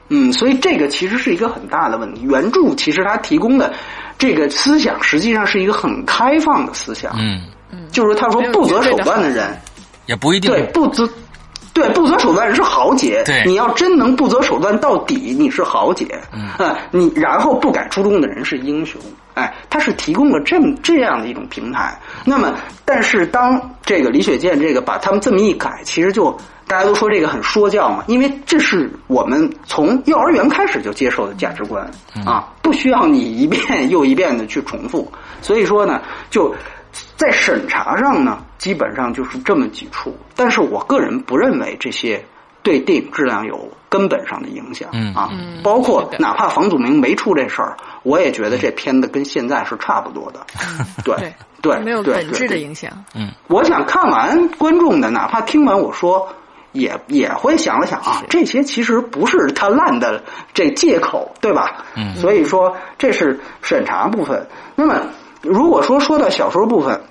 [0.09, 2.23] 嗯，所以这个其实是一个很大的问题。
[2.23, 3.73] 原著其实它提供的
[4.17, 7.13] 这个思想实际上是一个很开放的思想。
[7.17, 9.57] 嗯嗯，就是他说不择手段的人
[10.07, 11.09] 也不一定对不择。
[11.73, 13.23] 对，不择手段人是豪杰。
[13.25, 16.05] 对，你要真能不择手段到底，你是豪杰。
[16.59, 18.99] 嗯，你然后不改初衷的人是英雄。
[19.33, 21.97] 哎，他是提供了这么这样的一种平台。
[22.25, 22.53] 那么，
[22.83, 26.35] 但是当这个李雪健这个把他们这么一改，其实就
[26.67, 31.89] 大家都说这个很说教嘛，因为这是我们从幼儿园开始就接受的价值观
[32.25, 35.09] 啊，不需要你一遍又一遍的去重复。
[35.41, 36.53] 所以说呢，就。
[37.21, 42.25] 在审查上呢，基本上就是这么几处，但是我个人不认为这些
[42.63, 45.29] 对电影质量有根本上的影响啊。
[45.61, 50.39] 包括哪怕房祖名没出这事儿，我也觉得这片子跟现在是差不多的。
[51.03, 51.31] 对
[51.61, 52.91] 对，没有本质的影响。
[53.13, 56.27] 嗯，我想看完观众的，哪怕听完我说，
[56.71, 60.23] 也也会想了想啊，这些其实不是他烂的
[60.55, 61.85] 这借口，对吧？
[61.95, 64.47] 嗯，所以说这是审查部分。
[64.75, 65.05] 那么
[65.41, 67.01] 如果说说到小说部分。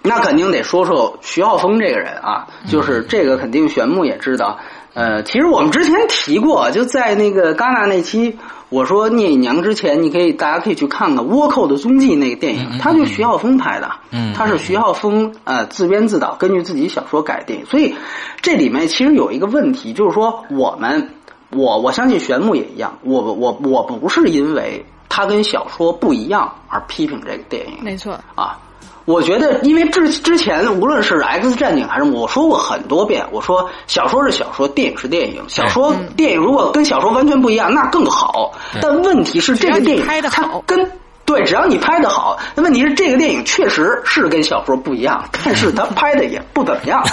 [0.00, 4.60] 那肯定得说说徐浩峰这个人啊，就是这个肯定玄牧也知道。
[4.94, 17.66] 呃，其实我们之前提过，就在那个戛纳那期，我说聂隐娘之前，你可以大家可以去看看《倭寇的踪迹》那个电影，他就徐浩峰拍的，嗯他是徐浩峰呃自编自导，根据自己小说改电影。
[17.66, 17.96] 所以
[18.40, 21.10] 这里面其实有一个问题，就是说我们
[21.50, 28.58] 我我相信玄牧也一样，我我我不是因为他跟小说不一样而批评这个电影，没错啊。
[29.04, 35.42] 我觉得，因为之之前无论是《X 战警》还是我说过很多遍，我说小说是小说，电影是电影。
[35.48, 38.52] 小说、电影如果跟小说完全不一样，那更好。
[38.82, 40.78] 但问题是，这个电影它跟
[41.28, 42.38] 对，只要你拍的好。
[42.54, 47.06] 那问题是，这个电影确实是跟小说不一样，但是他 拍的也不怎么样。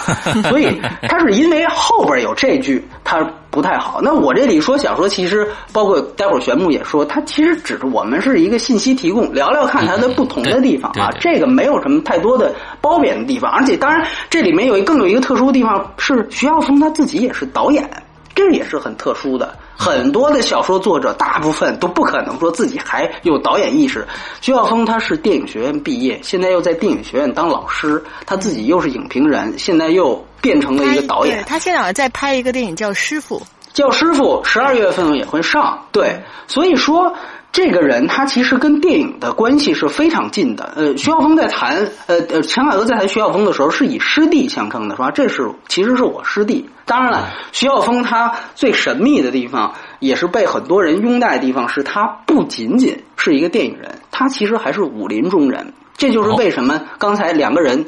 [0.50, 3.30] 所以，他是因为后边有这句，他。
[3.52, 4.02] 不太好。
[4.04, 11.10] 那我这里说小说，其实包括待会儿玄牧也说，它其实只是我们是一个信息提供，聊聊看它的不同的地方啊。
[11.22, 17.90] 这个没有什么太多的褒贬的地方，而且当然这里面有一更有一个特殊的地方是徐浩峰他自己也是导演，
[18.36, 19.56] 这也是很特殊的。
[19.78, 24.08] 很多的小说作者大部分都不可能说自己还有导演意识。
[24.42, 30.26] 徐晓峰他是电影学院毕业，现在又在电影学院当老师，他自己又是影评人，现在又。
[30.42, 33.40] 变成了一个导演，他现在好像在拍一个电影叫《师傅》，
[33.74, 35.84] 叫《师傅》，十二月份也会上。
[35.92, 37.12] 对，所以说
[37.56, 40.74] 这个人他其实跟电影的关系是非常近的。
[40.76, 45.10] 呃，徐晓峰在谈，呃呃，陈凯歌在谈徐晓峰的时候是以师弟相称的，是吧？
[45.10, 46.70] 这是其实是我师弟。
[46.84, 55.72] 当然了，徐晓峰他最神秘的地方，也是被很多人拥戴的地方，是他不仅仅是一个电影人，他其实还是武林中人。
[55.96, 57.86] 这就是为什么刚才两个人。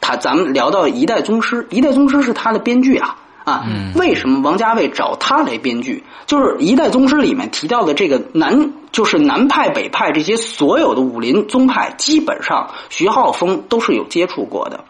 [0.00, 3.16] 他咱们聊到《一代宗师》，《一代宗师》是他的编剧啊
[3.50, 3.66] 啊！
[3.96, 6.04] 为什么王家卫找他来编剧？
[6.26, 14.84] 就是《一代宗师》里面提到的这个南，就是南派、北派这些所有的武林宗派，基本上徐浩峰都是有接触过的。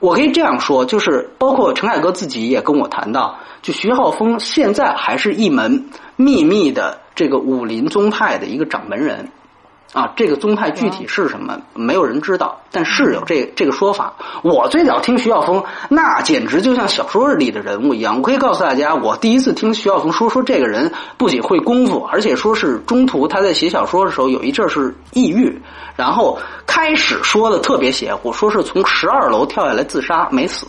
[0.00, 9.30] 我可以这样说，就是包括陈凯歌自己也跟我谈到，就徐浩峰现在还是一门秘密的这个武林宗派的一个掌门人。
[9.94, 14.12] 啊，这个宗派具体是什么，没有人知道，但是有这这个说法。
[14.42, 18.16] 我最早听徐晓峰，那简直就像小说里的人物一样。
[18.16, 25.62] 我可以告诉大家，我第一次听徐晓峰说说这个人不仅会功夫，而且说是中途他在写小说的时候有一阵是抑郁，
[25.94, 30.66] 然后开始说的特别邪乎，说是从十二楼跳下来自杀没死。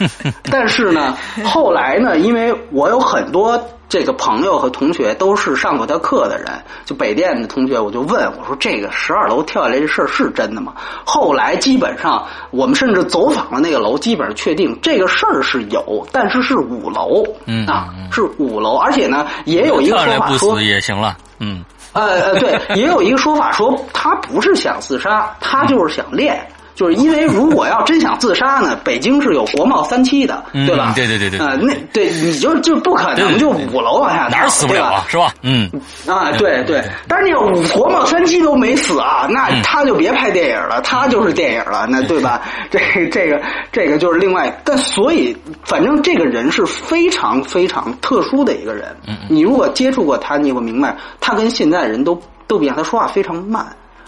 [0.50, 3.60] 但是呢，后来呢，因为我有很多。
[3.88, 6.46] 这个朋友和同学都是上过他课的人，
[6.84, 10.74] 就北电的同学，我就问我说：“这个十二楼跳下来这事儿是真的吗？”
[11.06, 26.44] 后来基本上我们甚至走访了那个楼，基本上确定这个事儿是有，但是是五楼，嗯啊，是五楼，而且呢，也有一个说法说也行了，嗯，呃呃，对，也有一个说法说他不是想自杀，他就是想练。
[26.76, 30.92] 就是因为如果要真想自杀呢，北京是有国贸三期的，对吧？
[30.94, 31.38] 对对对对。
[31.40, 35.32] 啊，那对你就就不可能就五楼往下哪儿死不了啊，是吧？
[35.42, 35.68] 嗯。
[36.06, 36.84] 啊，对对。
[37.08, 42.42] 但是那个五国贸三期都没死啊，那他就别拍电影了，他就是电影了，那对吧？
[42.70, 42.78] 这
[43.10, 43.40] 这个
[43.72, 44.54] 这个就是另外。
[44.62, 45.34] 但所以，
[45.64, 48.94] 反正这个人是非常非常特殊的一个人。
[49.08, 49.16] 嗯。
[49.30, 53.66] 你如果接触过他，你会明白，他跟现在人都都不一样，他说话非常慢。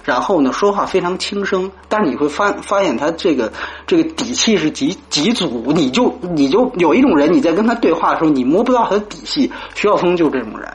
[0.09, 3.53] 然后呢，说话非常轻声，但是你会发发现他这个
[3.87, 9.53] 这个底气是极极足，你就你就有一种人，你在跟他对话的时候，你摸不到他的底细。
[9.75, 10.67] 徐晓峰就这种人，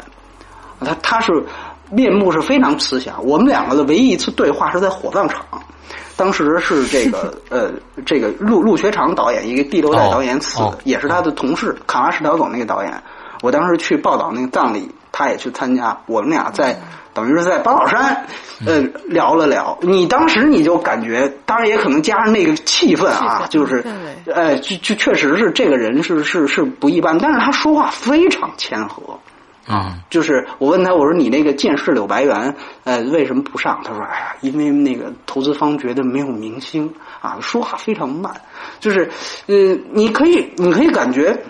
[0.82, 1.34] 他他是
[1.90, 3.26] 面目是非常慈祥。
[3.26, 5.44] 我们两个的唯一一次对话是在火葬场，
[6.16, 7.72] 当时是这个 呃
[8.06, 13.02] 这个陆陆学长导演一个第六代导演死，也是他的同事卡拉什条狗那个导演。
[13.42, 16.80] 我当时去报道那个葬礼，他也去参加，我们俩在。
[17.14, 18.26] 等于是在八宝山，
[18.66, 19.78] 呃，聊了聊。
[19.82, 23.86] 你当时你就感觉，当然也可能加上那个气氛啊，就是，
[24.26, 29.20] 呃，就就确实是这个人是是是不一般，但是他说话非常谦和。
[29.66, 33.80] 啊，就是我问他，我说你那个剑士柳白猿，呃，为什么不上？
[33.84, 38.34] 他说，哎呀，因为那个投资方觉得没有明星啊，说话非常慢。
[38.82, 39.10] 就是，
[39.48, 39.56] 呃，
[39.92, 41.44] 你可以你可以感觉，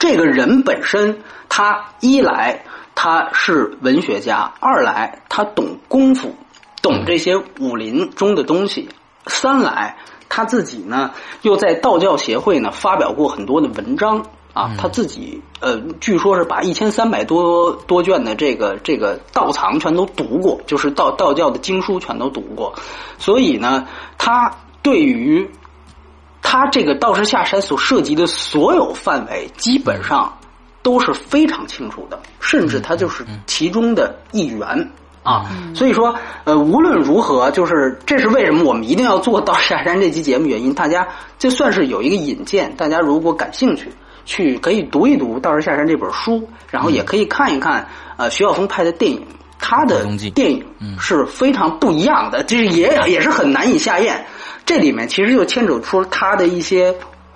[0.00, 1.16] 这个人本身
[1.48, 2.60] 他一来。
[3.04, 6.36] 他是文学家，二来他懂功夫，
[6.82, 8.88] 懂这些武林中的东西。
[9.26, 9.96] 三来
[10.28, 11.10] 他自己呢，
[11.42, 22.72] 又在道教协会呢发表过很多的文章啊，他自己呃，据说是把一千三百多多卷的这个这个道藏全都读过，就是道道教的经书全都读过，
[23.18, 25.50] 所以呢，他对于
[26.40, 30.38] 他这个道士下山所涉及的所有范围，基本上
[30.82, 34.90] 都是非常清楚的，甚至他就是其中的一员。
[35.22, 36.12] 啊，所以说，
[36.42, 40.74] 呃，无论如何，就是这是为什么我们一定要做《道士下山》这期节目原因。
[40.74, 41.06] 大家
[41.38, 43.88] 就算是有一个引荐，大家如果感兴趣，
[44.24, 49.24] 去可以读一读《道士下山》这本书，然后也可以看一看呃徐晓峰拍的电影，
[49.60, 50.04] 他的
[50.34, 50.64] 电影
[50.98, 54.26] 是非常不一样的，就是也也是很难以下咽。
[54.66, 56.92] 这里面其实就牵扯出他的一些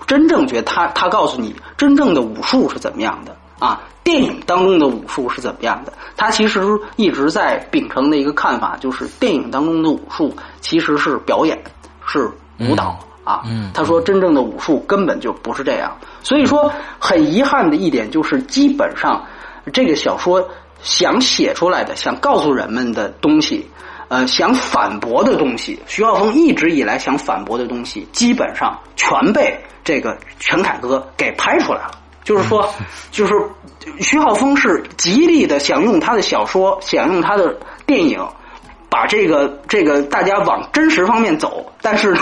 [0.08, 3.80] 真正觉得他他告诉你真正的武术是怎么样的啊。
[4.04, 5.92] 电影当中的武术是怎么样的？
[6.16, 6.62] 他其实
[6.94, 11.60] 一直在秉承的一个看法，就是电影当中的武术其实是表演，
[12.06, 12.30] 是
[12.60, 13.42] 舞蹈啊。
[13.74, 15.92] 他说，真正的武术根本就不是这样。
[16.22, 19.26] 所以说，很遗憾的一点就是，基本上
[19.72, 20.48] 这个小说
[20.80, 23.68] 想写出来的、想告诉人们的东西，
[24.06, 31.90] 呃，想反驳的东西，徐浩峰一直以来想反驳的东西，基本上全被这个陈凯歌给拍出来了。
[32.26, 32.68] 就是说，
[33.12, 33.34] 就是
[34.00, 37.56] 徐浩峰是极力的想用他的小说，想用他的
[37.86, 38.20] 电影，
[38.90, 42.20] 把这个这个大家往真实方面走，但是呢，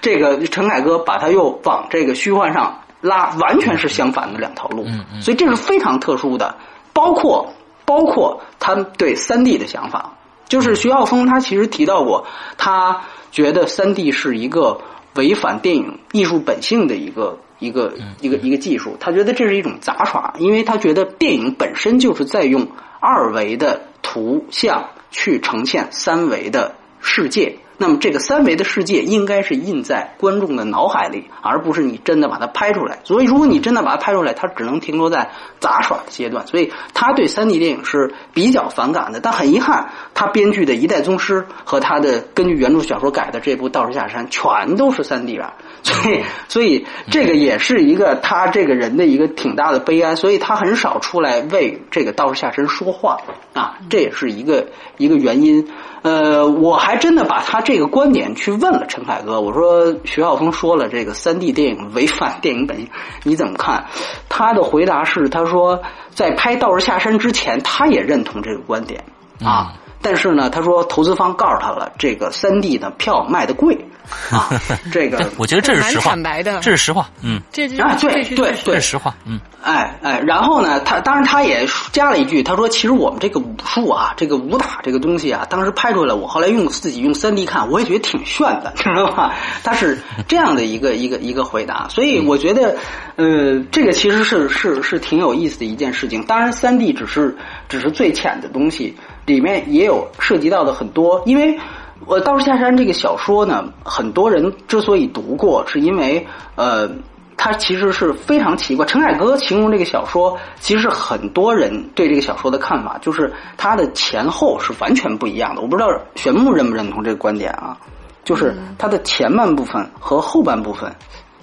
[0.00, 4.86] 这个陈凯歌把他又往这个虚幻上拉，完全是相反的两条路。
[5.20, 6.56] 所以这是非常特殊的，
[6.94, 7.52] 包括
[7.84, 10.14] 包括他对三 D 的想法，
[10.48, 12.24] 就是徐浩峰他其实提到过，
[12.56, 14.80] 他觉得三 D 是一个
[15.14, 17.36] 违反电影艺术本性的一个。
[17.62, 22.66] 一个一个一个技术，他觉得这是一种杂耍，因为他觉得电影本身就是在用
[23.00, 27.56] 二维的图像去呈现三维的世界。
[27.78, 32.98] 那么这个三维的世界应该是印在观众的脑海里，而不是你真的把它拍出来。
[33.02, 36.46] 所以，如果你真的把它拍出来，它只能停留在杂耍的阶段。
[36.46, 39.20] 所以，他对三 D 电影是比较反感的。
[39.20, 45.54] 但很遗憾，他编剧的一代宗师和他的根据原著小说改的这部《道士下山》全都是三 D 版。
[45.82, 50.14] 所以，所以这个也是一个他这个人的一个挺大的悲哀。
[50.14, 53.18] 所以他很少出来为这个《道士下山》说话
[53.54, 54.68] 啊，这也是一个
[54.98, 55.68] 一个原因。
[56.02, 62.88] 呃，我还真的把他这个观点去问了陈凯歌，我说徐浩峰说了这个三 D 电影违反电影本性，
[63.22, 63.86] 你怎么看？
[64.28, 65.80] 他的回答是，他说
[66.10, 69.04] 在拍《道士下山》之前，他也认同这个观点
[69.44, 73.86] 啊，但是呢，他说投资方告诉他了，这个三 D 的票卖的贵。
[74.30, 74.50] 啊，
[74.92, 89.34] 这个我觉得这是实话，坦白的，这是实话，嗯，这啊，对对对，是实话，嗯，哎哎，然后呢，他当然他也加了一句，他说，其实我们这个武术啊，这个武打这个东西啊，当时拍出来，我后来用自己用三 D 看，我也觉得挺炫的，知道吧？
[89.62, 89.98] 他是
[90.28, 92.76] 这样的一个一个一个回答，所以我觉得，
[93.16, 96.24] 呃，这个其实是是是挺有意思的一件事情。
[96.24, 97.36] 当然，三 D 只是
[97.68, 98.96] 只是最浅的东西，
[99.26, 101.58] 里面也有涉及到的很多，因为。
[102.06, 106.26] 我《道士下山》这个小说呢，很多人之所以读过，是因为
[106.56, 106.88] 呃，
[107.36, 108.84] 它其实是非常奇怪。
[108.86, 115.60] 陈凯歌形容这个小说，其实很多人对这个小说的看法，就是它的前后是完全不一样的。
[115.60, 117.76] 我不知道玄牧认不认同这个观点啊？
[118.24, 120.94] 就是它的前半部分和后半部分，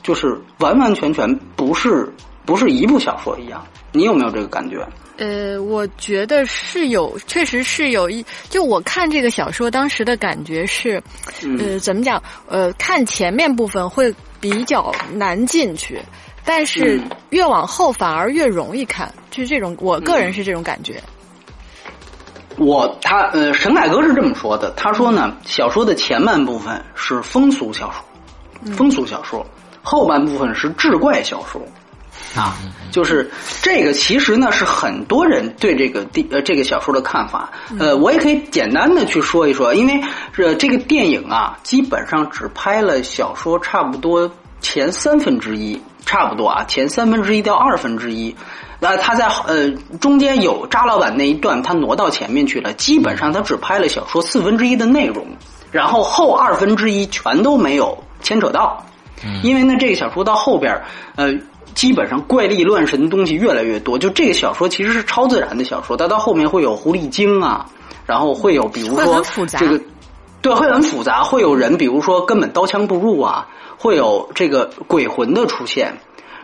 [0.01, 2.10] 就是完完全全不是
[2.50, 3.64] 不是一部小说一样。
[3.91, 4.84] 你有没有这个感觉？
[5.18, 8.26] 呃，我觉得是有，确实是有一。
[8.50, 11.00] 就我看这个小说当时的感觉是，
[11.60, 12.20] 呃，怎么讲？
[12.47, 16.02] 呃，看前面部分会比较难进去，
[16.43, 19.78] 但是越往后反而越容易看，就是这种。
[19.80, 21.00] 我个人是这种感觉。
[22.58, 29.45] 我他呃，沈凯歌是这么说的，他说呢，小说的前半部分是风俗小说，风俗小说，
[29.84, 31.62] 后半部分是志怪小说。
[32.36, 32.55] 啊，
[32.91, 33.30] 就是
[33.63, 37.49] 这个，其实呢是很多人对这个电呃这个小说的看法。
[37.80, 39.99] 呃，我也可以简单的去说一说，因为
[40.32, 48.36] 这这个电影啊，基本上只拍了小说差不多前三分之一，差不多啊，前三分之一到二分之一。
[48.80, 55.26] 那他在呃中间有扎老板那一段，他挪到前面去了，基本上他只拍了小说四分之一的内容，
[55.72, 58.86] 然后后二分之一全都没有牵扯到。
[59.43, 60.80] 因为呢，这个小说到后边
[61.15, 61.34] 呃。
[61.80, 67.67] 基本上怪力乱神的东西越来越多，就这个小说其实是超自然的小说，它到后面会有狐狸精啊，
[68.05, 69.82] 然后会有比如说这个，
[70.41, 75.99] 对，会很复杂，会有人比如说根本刀枪不入啊，会有这个鬼魂的出现，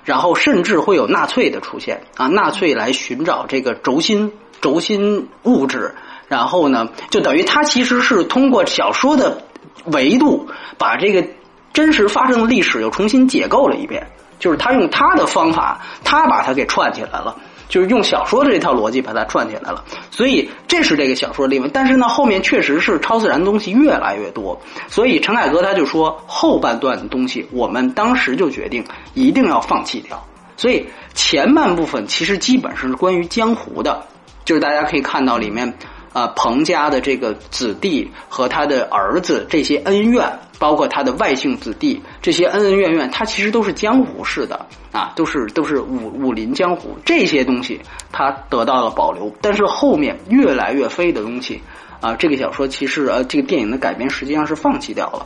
[0.06, 4.32] 然后甚至会有纳粹的出现啊，纳粹来寻找这个轴心
[4.62, 5.96] 轴心物质，
[6.30, 9.44] 然后呢，就等于他其实是通过小说的
[9.88, 11.28] 维度把这个
[11.74, 14.08] 真实发生的历史又重新解构了一遍，
[14.46, 17.36] 就是他用他的方法，他把它给串起来了。
[17.68, 28.86] 就是用小说的这套逻辑把它串起来了，所以这是这个小说的问但是呢，后面确实是超自然的东西越来越多，所以陈凯歌他就说后半段的东西，我们当时就决定
[29.16, 30.24] 一定要放弃掉。
[30.58, 30.86] 所以
[31.16, 34.06] 前半部分其实基本上是关于江湖的，
[34.46, 35.74] 就是大家可以看到里面。
[36.14, 47.82] 啊，彭家的这个子弟和他的儿子这些恩怨，包括他的外姓子弟这些恩恩怨怨，他其实都是江湖式的啊，都是都是武武林江湖这些东西，
[48.12, 49.32] 他得到了保留。
[49.42, 51.62] 但是后面越来越飞的东西
[52.02, 55.26] 啊，这个小说其实呃，这个电影的改编实际上是放弃掉了。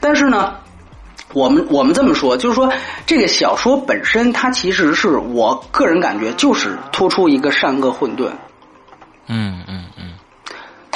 [0.00, 0.56] 但是呢，
[1.32, 2.72] 我们我们这么说，就是说
[3.06, 8.30] 这个小说本身，它其实是我个人感觉就是突出一个善恶混沌。
[9.28, 9.86] 嗯嗯。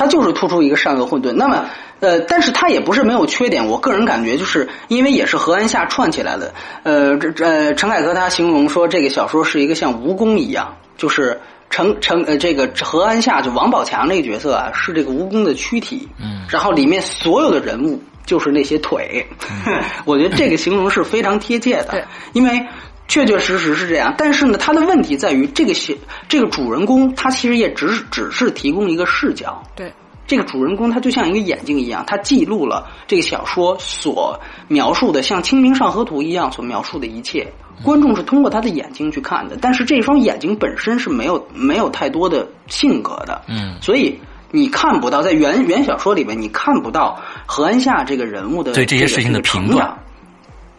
[0.00, 1.62] 它就是突出一个善恶混沌，那么，
[2.00, 3.66] 呃，但是它也不是没有缺点。
[3.66, 6.54] 我个人感觉，就是因为也是何安夏串起来的。
[6.84, 11.38] 呃，这呃陈凯歌他形容说，这个小说是一个像蜈蚣一样，就是
[11.68, 19.26] 陈陈呃这个何安夏就王宝强这个角色啊，是这个蜈蚣的躯体，嗯，然后里面所有的人物就是那些腿，
[20.06, 22.66] 我觉得这个形容是非常贴切的，因为。
[23.10, 25.98] 确确实实是这样，但是呢，他的问题在于这个写
[26.28, 29.60] 这个主人公，他其实也只是只是提供一个视角。
[29.74, 29.92] 对，
[30.28, 34.38] 这个主人公他就像一个眼睛一样，他记录了这个小说所
[34.68, 37.52] 描述的，像《清明上河图》一样所描述的一切。
[37.82, 43.42] 观众是通过他的眼睛去看的，但是这双眼睛本身是没有没有太多的性格的。
[43.48, 44.20] 嗯，所以
[44.52, 49.98] 你看不到在原原小说里面，你看不到何安夏这个人物的对这些事情的评价。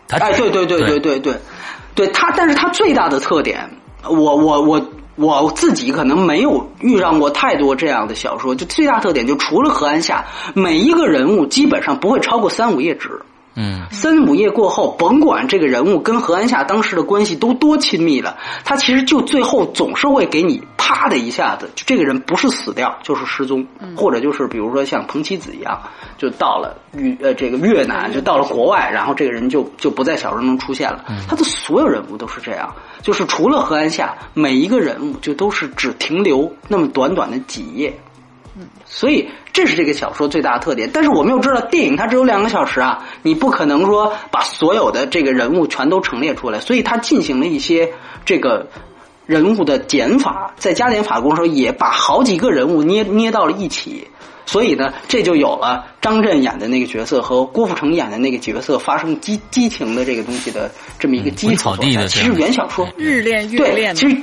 [0.09, 1.33] 哎，对对对对对对。
[1.93, 3.69] 对他，但是他最大的特点，
[4.03, 4.81] 我我我
[5.15, 8.55] 我自己可能没有遇上过太多这样的小说。
[8.55, 13.21] 就最大特点，就除了何安下，每一个人物基本上不会超过三五页纸。
[13.55, 25.81] 嗯，三五页过后，甭管这个人物跟何安夏当时的关系都多亲密了，他其实就最后总是会给你啪的一下子，就这个人不是死掉就是失踪，或者就是比如说像彭七子一样，
[26.17, 31.03] 就到了越呃这个越南，就到了国外，然后这个人就就不在小说中出现了。
[31.27, 37.93] 他的所有人物都是这样，就是除了何安夏，每一个人物就都是只停留那么短短的几页。
[38.57, 40.89] 嗯，所以这是这个小说最大的特点。
[40.93, 46.59] 但是我们又知道，电影它只有两个小时啊，你不可能说把所有的这个人物全都陈列出来。
[46.59, 47.93] 所以他进行了一些
[48.25, 48.67] 这个
[49.25, 54.09] 人物的减法，在加减法工的时候，也把好几个人物捏捏到了一起。
[54.45, 61.73] 所以呢，这就有了张震演的那个角色和郭富城演的那个角色发生激激情的这个东西的这么一个基础。
[61.79, 64.17] 其实原小说日恋月恋，其实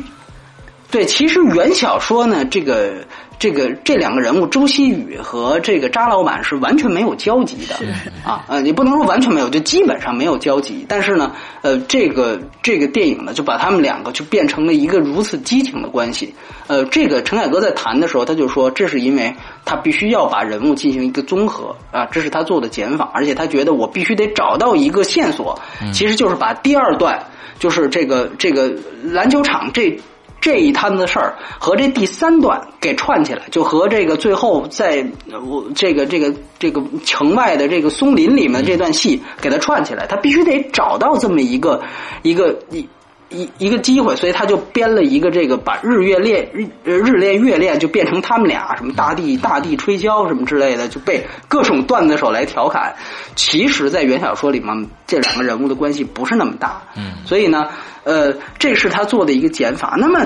[0.91, 3.07] 对，其实原小说呢，这个。
[3.39, 7.76] 这个这两个人物周希宇和这个扎老板是完全没有交集的
[8.24, 10.84] 啊，呃，你不能说完全没有，就基本上没有交集。
[10.89, 11.32] 但是呢，
[11.62, 16.34] 呃，这个这个电影呢，就把他们两个就变成了一个如此激情的关系。
[16.66, 19.34] 呃，这个陈凯歌在谈的时候，他就说，这是因为
[19.64, 25.61] 他必须要把人物进行一个综合啊，这是他做的减法，而且他觉得我必须得找到一个线索，
[25.93, 27.24] 其实就是把第二段，
[27.61, 28.72] 就是这个这个
[29.05, 29.97] 篮球场这。
[30.41, 35.05] 这一摊子事儿和这第三段给串起来，就和这个最后在
[35.45, 41.82] 我这个这个这个城外的这个松林里面这段戏给它串起来，他必须得找到这么一个
[42.22, 42.89] 一个一
[43.31, 52.95] 一一个机会，所以他就编了一个这个把日月恋日日恋月恋就变成他们俩什么大地大地吹箫什么之类的，就被各种段子手来调侃。
[53.35, 57.68] 其实，在原小说里面，这两个人物的关系不是那么大，嗯，所以呢。
[58.05, 59.95] 呃，这是他做的一个减法。
[59.99, 60.18] 那么，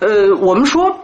[0.00, 1.00] 呃，我们说，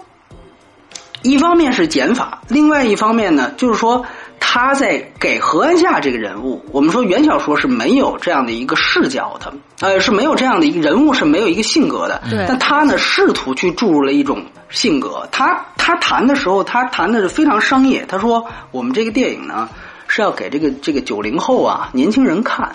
[1.23, 4.05] 一方面是减法，另外一方面呢，就是说
[4.41, 12.23] 他在给何安夏这个人物，我们说原小说是没有这样的一个视角的，呃，是没有这样的一个人物是没有一个性格的。
[12.31, 12.45] 对。
[12.49, 15.29] 但他呢，试图去注入了一种性格。
[15.31, 18.05] 他他谈的时候，他谈的是非常商业。
[18.09, 19.69] 他说，我们这个电影呢，
[20.07, 22.75] 是要给这个这个九零后啊年轻人看。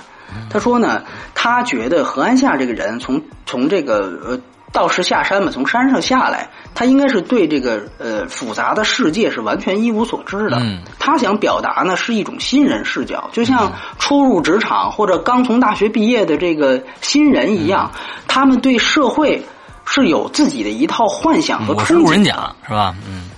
[0.50, 1.04] 他说呢，
[1.36, 4.40] 他觉得何安夏这个人从从这个呃
[4.74, 10.58] 道士下山嘛，从山上下来，他应该是对这个呃复杂的世界是完全一无所知的。
[10.60, 17.90] 嗯，他想表达呢是一种新人视角，就像初入职场或者刚从大学毕业的这个新人一样，
[18.28, 19.42] 他们对社会
[19.86, 21.94] 是有自己的一套幻想和憧憬。
[21.94, 22.96] 路人甲是吧？
[23.08, 23.30] 嗯。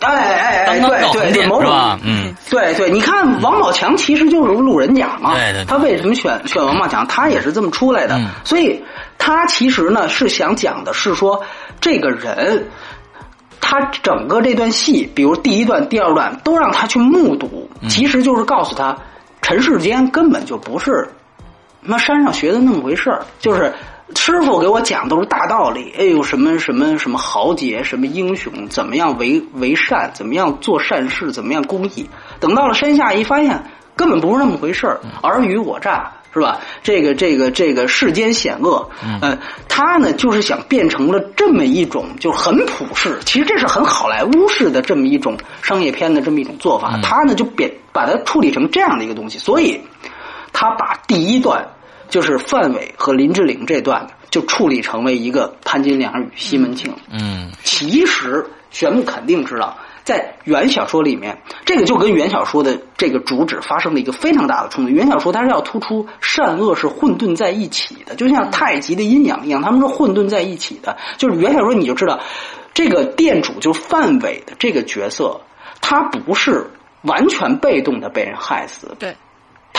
[0.00, 0.64] 哎哎哎！
[0.66, 1.70] 哎，对对对，某种
[2.04, 7.06] 嗯，对对，你看王宝强其实就是路人甲嘛，对对，他为什么选选王宝强？
[7.06, 8.82] 他也是这么出来的，所以
[9.18, 11.42] 他其实呢是想讲的是说
[11.80, 12.68] 这个人。
[13.60, 18.96] 他整个这段戏，比如第一段、第二段，都让他去目睹，其实就是告诉他，
[19.42, 21.06] 尘世间根本就不是
[21.82, 23.20] 那山上学的那么回事儿。
[23.40, 23.70] 就是
[24.14, 32.08] 师傅给我讲都是大道理，哎呦，什么什么什么豪杰，什么英雄，怎么样为为善，怎么样做善事，怎么样公益。
[32.40, 33.64] 等到了山下一发现，
[33.96, 36.12] 根本不是那么回事儿，尔虞我诈。
[36.30, 36.60] 是吧？
[36.82, 38.90] 这个这个这个世间险恶，
[39.22, 43.18] 呃，他呢就是想变成了这么一种，就很普世。
[43.24, 47.00] 其实这是很好莱坞式的这么一种商业片的这么一种做法。
[47.02, 49.80] 他呢就变把它处理成这样的一个东西，所以
[50.52, 51.66] 他把第一段
[52.08, 56.94] 就是范伟和林志玲这段就处理成为一个潘金莲与西门庆。
[57.10, 59.76] 嗯，其实玄牧肯定知道。
[60.04, 61.36] 在原小说里面，
[61.66, 64.90] 这个就跟原小说的这个主旨发生了一个非常大的冲突。
[64.90, 70.96] 原小说它是要突出善恶是混沌在一起的，就像太极的阴阳一样，他们是混沌在一起的。
[71.18, 72.20] 就是原小说你就知道，
[72.72, 75.42] 这个店主就范伟的这个角色，
[75.82, 76.70] 他不是
[77.02, 78.96] 完全被动的被人害死。
[78.98, 79.14] 对。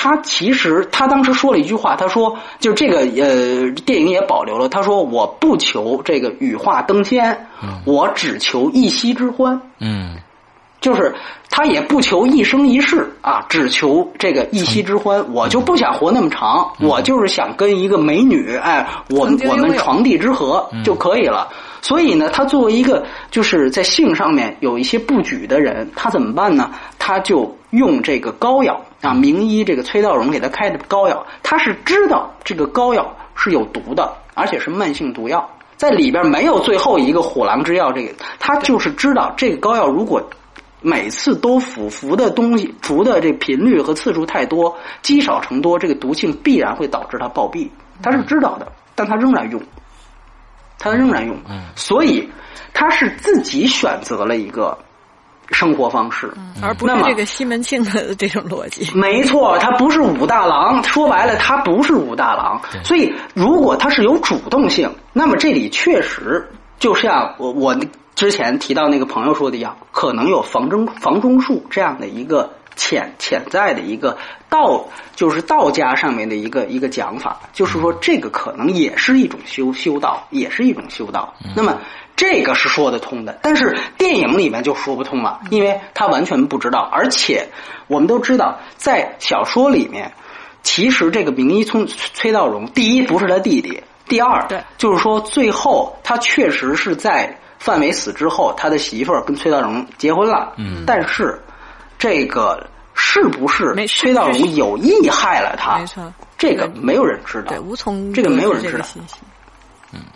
[0.02, 4.70] 他其实，他当时说了一句话，他说：“就这个呃，电影也保留了。
[4.70, 7.48] 他说，我不求这个羽化登天，
[7.84, 9.60] 我只求一夕之欢。
[9.82, 10.16] 嗯，
[10.80, 11.14] 就是
[11.50, 15.34] 他也不求一生一世啊，只求这个一夕之欢。
[15.34, 21.50] 我就不想活那么长，我就是想跟一个美女，哎，我我们床地之和就可以了。
[21.82, 26.72] 所以呢，他作为一个就是在性上面有一些不举的人，他怎么办呢？
[26.98, 40.22] 他就用这个膏药。”啊，名医这个崔道荣给他开的膏药，他是知道这个膏药是有毒的，而且是慢性毒药，在里边没有最后一个虎狼之药，这个他就是知道这个膏药如果
[40.82, 47.70] 每次都服服的东西服的这频率和次数太多，积少成多，这个毒性必然会导致他暴毙，
[48.04, 49.62] 他是知道的，但他仍然用，
[50.78, 51.38] 他仍然用，
[51.76, 52.30] 所以
[52.74, 54.78] 他是自己选择了一个。
[55.52, 56.32] 生活方式，
[56.62, 58.90] 而不是这个西门庆的 这种逻辑。
[58.96, 60.84] 没错，他不是武大郎。
[60.84, 62.62] 说白了，他不是武大郎。
[62.84, 66.48] 所以，如果他是有主动性，那么这里确实
[66.78, 67.76] 就像我我
[68.16, 74.18] 之前提到那个朋友说的一样，可能有房中房中术这样的一个潜潜在的一个
[74.50, 74.86] 道，
[75.16, 81.34] 就是道家上面的一个一个讲法，就是说这个可能也是一种修修道，也是一种修道。
[81.56, 81.78] 那么。
[82.20, 86.90] 这个是说得通的，但是电影里面就说不通了，因为他完全不知道。
[86.92, 87.48] 而且
[87.88, 90.12] 我们都知道，在小说里面，
[90.62, 94.46] 其实这个名医崔崔道荣，第一不是他弟弟，第二，
[94.78, 100.52] 就是说最后他确实是在范伟死之后，他的媳妇儿跟崔道荣结婚了。
[100.58, 101.42] 嗯，但是
[101.98, 105.78] 这个是不是崔道荣有意害了他？
[105.78, 109.16] 没错，这个没有人知道，对，无从这个没有人知道信息。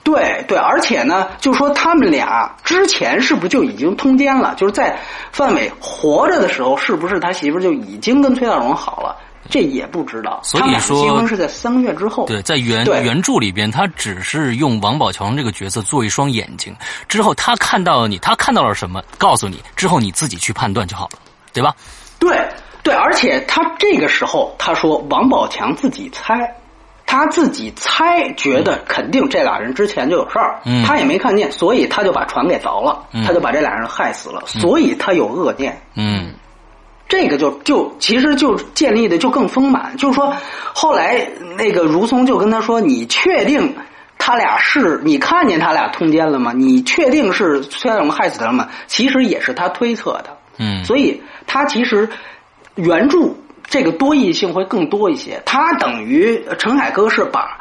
[0.04, 4.54] 对对，而且呢，就说他们俩之前是不是就已经通奸了？
[4.56, 5.00] 就是在
[5.32, 9.16] 范伟活着的时候，是不是他媳妇就已经跟崔大荣好了？
[9.50, 10.40] 这也不知道。
[10.44, 12.26] 所以说，结婚是在三个月之后。
[12.26, 16.76] 对，在原原著里边，他只是用王宝强这个角色做一双眼睛，
[17.10, 21.20] 之后他看到你，他看到了什么，告诉你，之后你自己去判断就好了，
[21.52, 21.76] 对吧？
[22.20, 22.48] 对
[22.84, 26.56] 对，而且他这个时候他说王宝强自己猜。
[27.14, 35.80] 他自己猜，觉得肯定这俩人之前就有事儿，他也没看见，所以他就把船给凿了，他就把这俩人害死了，所以他有恶念。
[35.94, 36.34] 嗯，
[37.08, 40.36] 这个就就其实就建立的就更丰满，就是说
[40.74, 43.76] 后来那个如松就跟他说：“你确定
[44.18, 45.00] 他俩是？
[45.04, 46.52] 你看见他俩通奸了吗？
[46.52, 50.36] 你确定是崔大荣害死他了吗？”其实也是他推测的。
[50.58, 52.10] 嗯，所以他其实
[52.74, 53.36] 原著。
[53.64, 57.60] 这个多义性会更多一些，他等于陈凯歌是把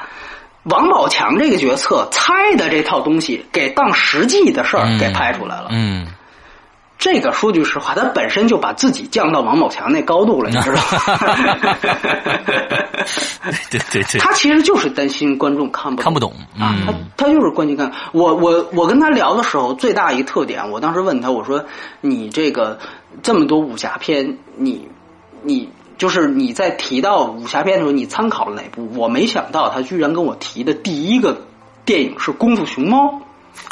[0.64, 5.68] 王宝强这个角色猜的这套东西给当实际的事儿给拍出来了。
[5.70, 6.07] 嗯，
[6.98, 11.76] 这个说句实话，他本身就把自己降到王宝强那高度了，你知道吗？
[13.70, 17.90] 对 对对， 他其实就是担心观众看不看不懂啊，他他就是关心看。
[18.12, 21.64] 我我我跟他聊的时候，最大一个特点，我当时问他，我说
[22.00, 22.78] 你这个
[23.22, 24.88] 这么多武侠片，你
[25.42, 25.68] 你。
[26.03, 28.90] 就是你在提到武侠片的时候，你参考了哪部？
[28.96, 31.42] 我没想到他居然跟我提的第一个
[31.84, 33.22] 电影是《功夫熊猫》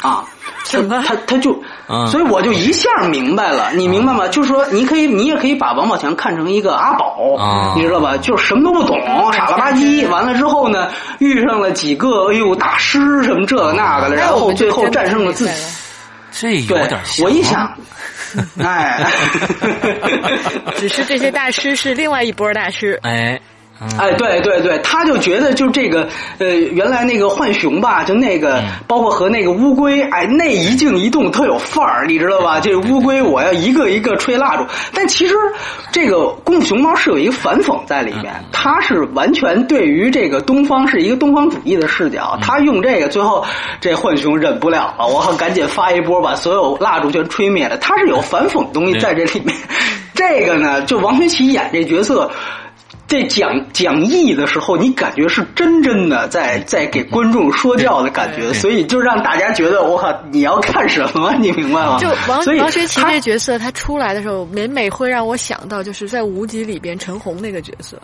[0.07, 0.23] 啊！
[0.63, 1.03] 什么？
[1.05, 1.61] 他他就，
[2.09, 4.29] 所以我就一下明白了，你明白吗？
[4.29, 8.15] 就是说，你可以，你也可以把王宝强看成一个阿宝，你知道吧？
[8.15, 8.97] 就什么都不懂，
[9.33, 10.07] 傻了吧唧。
[10.07, 10.87] 完了之后呢，
[11.19, 15.51] 遇上了几个哎呦大师什么这个那个的，然后最后战胜了自己。
[16.31, 17.69] 这有点，我一想。
[18.59, 19.05] 哎，
[20.77, 22.99] 只是这些大师是另外一波大师。
[23.03, 23.39] 哎。
[23.97, 26.07] 哎，对对对，他就觉得就这个
[26.37, 32.59] 呃，原来那个浣熊吧，就那个，包括和那个乌龟，哎，那一静一动特有范儿，你知道吧？
[32.59, 34.63] 这乌龟我要一个一个吹蜡烛，
[34.93, 35.33] 但其实
[35.91, 43.43] 这个功夫熊猫是有一个反讽在里面，它是完全对于这个东方是一个东方主义的视角，他用这个最后
[43.79, 49.55] 这浣熊忍不了了，我赶紧发一波把所有蜡烛全吹灭了，他是有反讽东西在这里面。
[50.13, 52.29] 这个呢，就王学圻演这角色。
[53.11, 61.33] 这讲讲义的时候，你感觉是真真的在在给观众说教的感觉，所以就让大家觉得我靠，你要看什么？
[61.37, 61.97] 你明白吗？
[61.99, 68.01] 就王王学圻这角色，他出来的时候，每每会让我想到，就是在无极里边陈红那个角色，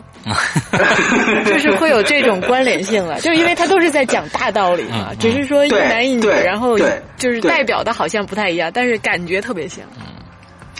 [1.46, 6.78] 就是会有这种关联性了， 就是因为他都是在讲大道理嘛，只是说一男一女，然后
[7.16, 9.86] 就是代表的好像不太一样，但是感觉特别像。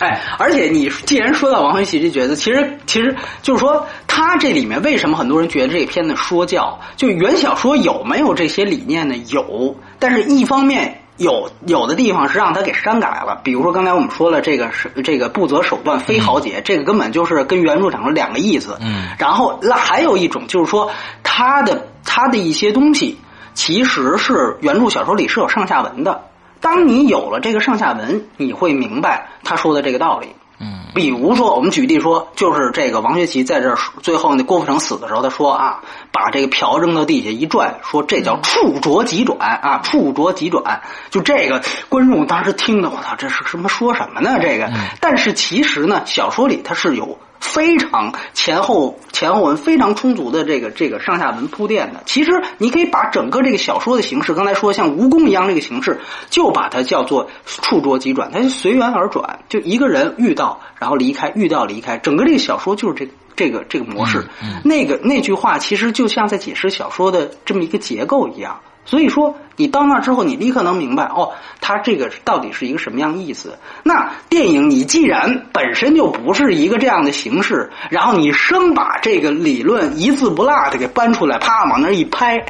[0.01, 6.79] 哎，而且你既然说到王学圻这角色，其实其实就是说，他这里面为什么很多人觉得这片子说教？
[6.97, 9.17] 就原小说有没有这些理念呢？
[9.29, 18.77] 有，但是一方面有有的地方是让他给删改了，比如说刚才我们说了，这个是这个不择手段非豪杰，这个根本就是跟原著讲的两个意思。
[18.81, 20.91] 嗯，然后那还有一种就是说，
[21.25, 23.19] 他的他的一些东西
[23.55, 26.23] 其实是原著小说里是有上下文的。
[26.61, 30.29] 当你有了这个上下文，你会明白他说的这个道理。
[30.61, 35.81] 嗯，比如说，我们举例说，就是这个王学圻在这最后那郭富城死的时候，他说啊，
[36.11, 40.83] 把这个瓢扔到地下一转，说这叫触浊即转啊，触浊即转。
[41.11, 44.37] 就这个观众当时听的，我操，这是什么说什么呢？
[44.43, 44.69] 这个，
[45.01, 47.19] 但是其实呢，小说里它是有。
[47.41, 64.25] 非常前后前后文非常充足的这个这个上下文铺垫的，其实你可以把整个这个小说的形式，刚才说像蜈蚣一样这个形式，就把它叫做触捉急转，它就随缘而转，就一个人遇到然后离开，遇到离开，整个这个小说就是这这个这个模式。
[64.65, 68.61] 那个那句话其实就像在解释小说的这么一个结构一样。
[68.89, 73.59] 所以说，你到那之后，你立刻能明白哦，它这个到底是一个什么样意思。
[73.83, 82.43] 那电影你既然本身就不是一个这样的形式，然后你生把这个理论一字不落的给搬出来，啪往那一拍，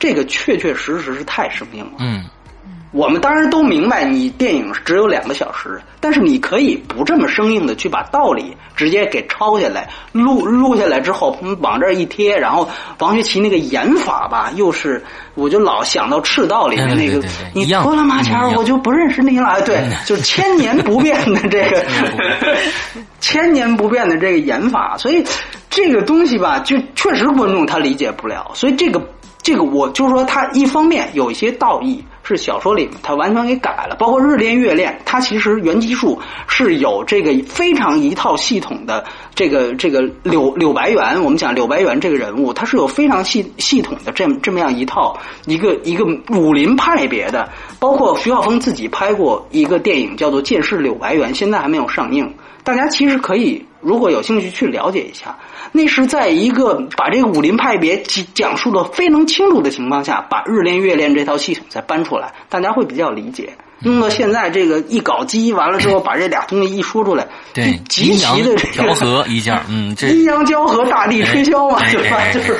[0.00, 1.92] 这个确确实实是太生硬了。
[2.00, 2.24] 嗯。
[2.94, 12.68] 我们当然都明白，你电影只有两个小时，但是你可以不这么生硬的去把道理直接给抄下来，录录下来之后往这一贴，然后
[13.00, 15.02] 王学圻那个演法吧，又是
[15.34, 17.20] 我就老想到赤道里面那个，
[17.52, 21.84] 你脱了马甲我就不认识你了，对，就是千年不变的这个，
[23.18, 25.24] 千年不变的这个演法，所以
[25.68, 29.00] 这个东西吧，就确实观众他理解不了，所以这个
[29.44, 32.02] 这个我就是说，他一方面有一些道义。
[32.26, 39.04] 是小说里，他完全给改了，包括日练月练，它其实原基数是有这个非常一套系统的。
[39.34, 47.46] 这个这个柳柳白猿，我们讲柳白猿这个人物，他是有非常系系统的这么这么样一套一个一个武林派别的，
[47.78, 52.32] 包括徐浩峰自己拍过一个电影叫做《剑士柳白猿》，现在还没有上映，
[52.62, 55.36] 大家其实可以如果有兴趣去了解一下。
[55.72, 63.54] 那是在一个把这个武林派别讲讲述的非常清楚的情况下，把日练月练这套系统再搬出来，大家会比较理解。
[63.80, 71.80] 弄到现在这个一搞基完了之后，把这俩东西一说出来，对，极其的调和一下， 嗯，阴阳交合，大地吹箫嘛？
[71.90, 71.98] 就
[72.40, 72.56] 是，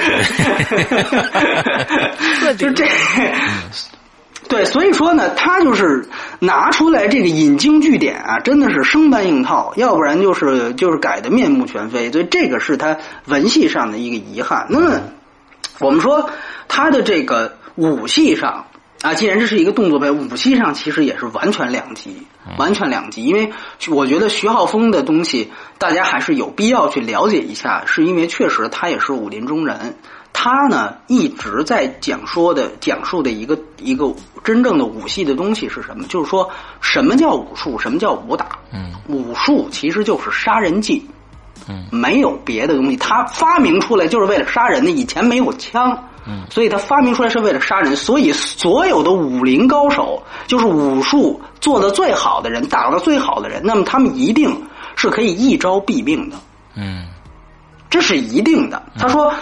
[2.59, 2.85] 就这。
[4.49, 6.07] 对，所以说呢，他就是
[6.38, 14.66] 拿出来这个引经据典啊，真的是生搬硬套，要不然就是就是改的面目全非，所以这个是他文戏上的一个遗憾。
[14.68, 15.01] 那么
[15.80, 16.30] 我们说
[16.68, 18.66] 他的这个武戏上
[19.03, 22.26] 啊，既然这是一个动作片，武戏上其实也是完全两极，
[22.59, 23.24] 完全两极。
[23.24, 23.51] 因为
[23.88, 29.97] 我觉得徐浩峰的东西，大家还是有必要去了解一下，是因为确实他也是武林中人。
[30.37, 34.12] 他呢一直在讲说的讲述的一个一个
[34.43, 36.05] 真正的武戏的东西是什么？
[36.09, 38.59] 就是说什么叫武术，什么叫武打？
[38.72, 41.09] 嗯，武术其实就是杀人技，
[41.68, 42.97] 嗯，没有别的东西。
[42.97, 44.91] 他发明出来就是为了杀人的。
[44.91, 47.95] 以前没有枪，嗯，所以他发明出来是为了杀人。
[47.95, 54.64] 所以所有的武林高手，就是武术做的最好的人，打的最好的人，那么他们一定
[54.97, 56.37] 是可以一招毙命的。
[56.74, 57.07] 嗯，
[57.89, 58.82] 这是一定的。
[58.99, 59.32] 他说。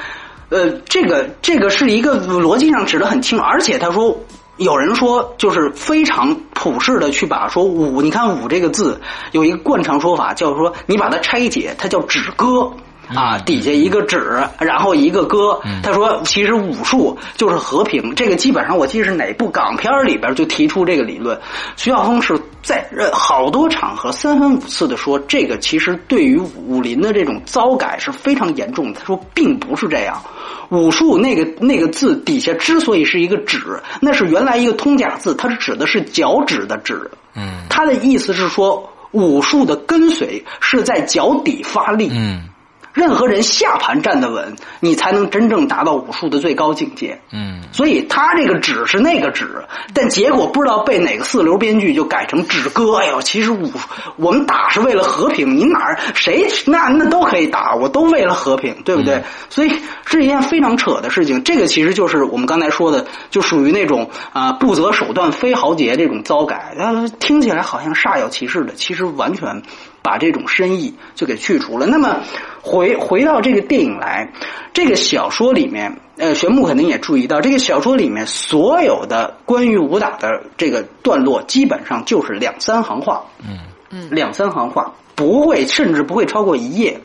[0.53, 4.15] 呃，这个这个是一个逻辑上指的很清楚，而且他说
[4.59, 9.01] 有人说就是非常普世的去把说五，你看五这个字
[9.31, 12.71] 有一个惯常说法叫说你把它拆解，它叫止戈，
[13.09, 15.61] 啊，底下一个指，然后一个歌。
[15.83, 18.15] 他说，其实武术就是和平。
[18.15, 21.39] 这个基本上我记得是哪部港片里边就提出这个理论。
[21.77, 29.01] 徐晓峰是在好多场合三番五次的说，这个其实对于武林的这种糟改是非常严重的。
[29.01, 30.23] 他说，并不是这样。
[30.71, 37.11] 武术那个那个字底下之所以是一个指，那是原来一个通假字，它是指的是脚趾的趾。
[37.35, 42.09] 嗯，他的意思是说，武术的跟随是在脚底发力。
[42.11, 42.45] 嗯。
[42.93, 47.21] 任何人下盘站得稳，你才能真正达到武术的最高境界。
[47.33, 49.65] 嗯，所以他这个指是那个指，
[49.95, 52.97] 但结果不知道被哪个四流编剧就改成指歌。
[52.97, 53.71] 哎呦，其实武
[54.17, 59.23] 我们打是为了和平，你哪儿谁那那都可以打，我都为了和平，对不对？
[59.49, 59.73] 所以
[60.05, 61.43] 是一件非常扯的事情。
[61.45, 66.77] 这个其实就是我们刚才说的，就属于那种啊不择手段非豪杰这种糟改。
[67.19, 69.63] 听起来好像煞有其事的，其实完全。
[70.03, 71.87] 把这种深意就给去除了。
[71.87, 72.21] 那么
[72.61, 74.33] 回回到这个电影来，
[74.73, 83.59] 这个小说里面，呃，玄牧肯定也注意到，这个小说里面所有的关于武打的这个段落，基本上就是两三行话，嗯
[83.91, 87.01] 嗯，两三行话，不会，甚至不会超过一页。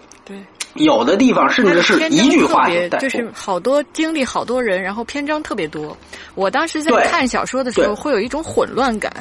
[0.77, 0.85] 对。
[0.85, 2.69] 有的地方甚至是一句话
[2.99, 5.97] 就是好多经历好多人，然后篇章特别多。
[6.35, 9.11] 我当时在看小说的时候，会有一种混乱感，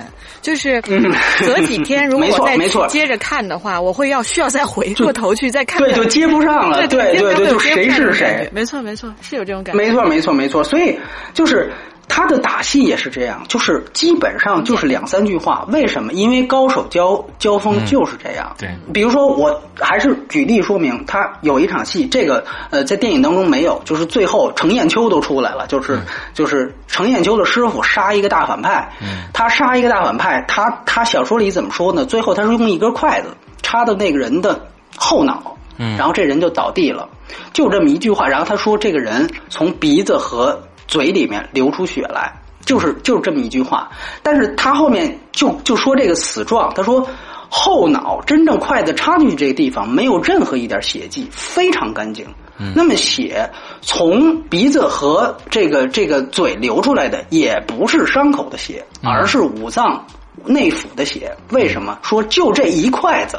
[0.42, 0.80] 就是
[1.44, 2.57] 隔几天如果再
[2.88, 5.80] 接着看的话，我会要需要再回过头去再看。
[5.82, 6.86] 对，就接不上了。
[6.86, 8.48] 对对对，就谁是谁？
[8.52, 9.82] 没错没错，是有这种感觉。
[9.82, 10.96] 没错没错没错，所以
[11.32, 11.70] 就是。
[12.09, 15.64] 他的打戏也是这样，就是基本上就是两三句话。
[15.68, 16.12] 为什么？
[16.12, 18.54] 因为高手交交锋就是这样。
[18.59, 26.00] 对，比如说，我还是举例说明，他有一场戏，这个呃，在电影当中没有，就是最后程砚秋都出来了，就是
[26.32, 28.88] 就是程砚秋的师傅杀一个大反派，
[29.32, 32.04] 他杀一个大反派，他他小说里怎么说呢？
[32.04, 33.28] 最后他是用一根筷子
[33.62, 37.09] 插到那个人的后脑，然后这人就倒地了，
[37.52, 38.26] 就这么一句话。
[38.28, 42.32] 然后他说，这个人从鼻子和嘴里面流出血来，
[42.64, 43.91] 就是就是这么一句话。
[44.22, 47.09] 但是他后面就就说这个死状，他说
[47.49, 52.26] 后脑真正筷子插进去这个地方没有任何一点血迹，非常干净。
[52.74, 53.51] 那么血
[53.82, 60.07] 从鼻子和这个这个嘴流出来的也不是伤口的血，而是五脏
[60.45, 61.37] 内腑的血。
[61.51, 63.39] 为什么说就这一筷子？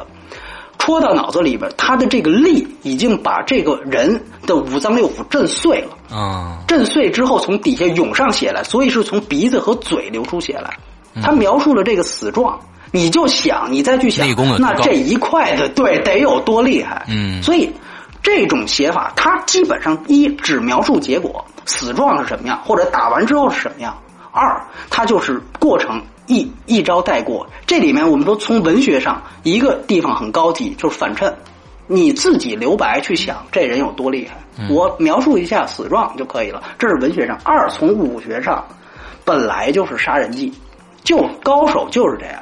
[0.78, 6.18] 戳到脑子里边，他的这个力已经把这个人的五脏六腑震碎了。
[6.18, 10.76] 啊，震碎之后从底下涌上血来，所以是从鼻子和嘴流出血来。
[11.22, 12.60] 他描述了这个死状，
[12.92, 14.28] 你就想，你再去想，
[14.60, 17.06] 那这一块的对得有多厉害？
[17.08, 17.72] 嗯，所以
[18.24, 23.94] 这种写法，它基本上一只描述结果，死状是什么样，或者打完之后是什么样；
[24.32, 26.02] 二，它就是过程。
[26.30, 31.34] 一一招带过，这里面我们说从文学上一个地方很高级，就是反衬，
[31.88, 37.38] 你自己留白去想这人有多厉害，我描述一下死状就可以了，这是文学上。
[37.44, 38.64] 二从武学上，
[39.24, 40.54] 本来就是杀人技，
[41.04, 42.42] 就高手就是这样，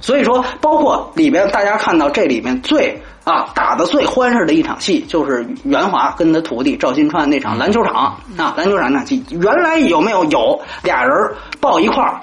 [0.00, 10.24] 所以说包括里边大家看到这里面最啊打的最欢实的一场戏，就是袁华跟他徒弟赵新川那场篮球场啊篮球场那场戏，原来有没有？
[10.26, 11.12] 有俩人
[11.60, 12.20] 抱一块儿。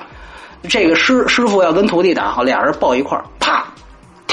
[0.70, 3.66] 这个师师傅要跟徒弟打，好，俩人抱一块儿，啪，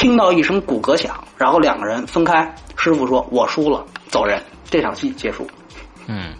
[0.00, 2.54] 听到一声骨骼响，然后两个人分开。
[2.74, 5.46] 师傅说：“我输了，走人。”这场戏结束。
[6.06, 6.32] 嗯，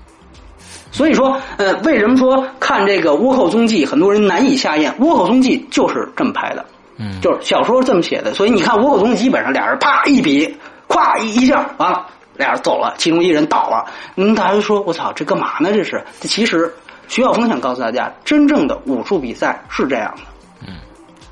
[0.91, 4.91] 所以说，呃，为什么说看这个《倭寇踪迹》，很多人难以下咽？
[4.97, 6.65] 《倭寇踪迹》就是这么拍的，
[6.97, 8.33] 嗯，就是小说这么写的。
[8.33, 10.57] 所以你看，《倭寇踪迹》基本上俩人啪一比，
[10.89, 12.07] 咵一一下完了，
[12.39, 13.85] 俩人走了，其中一人倒了。
[14.17, 15.71] 嗯，大家就说：“我操，这干嘛呢？
[15.71, 16.75] 这是？”其实。
[17.09, 20.23] 徐晓峰想告诉大家，真正的武术比赛是这样的。
[20.65, 20.77] 嗯，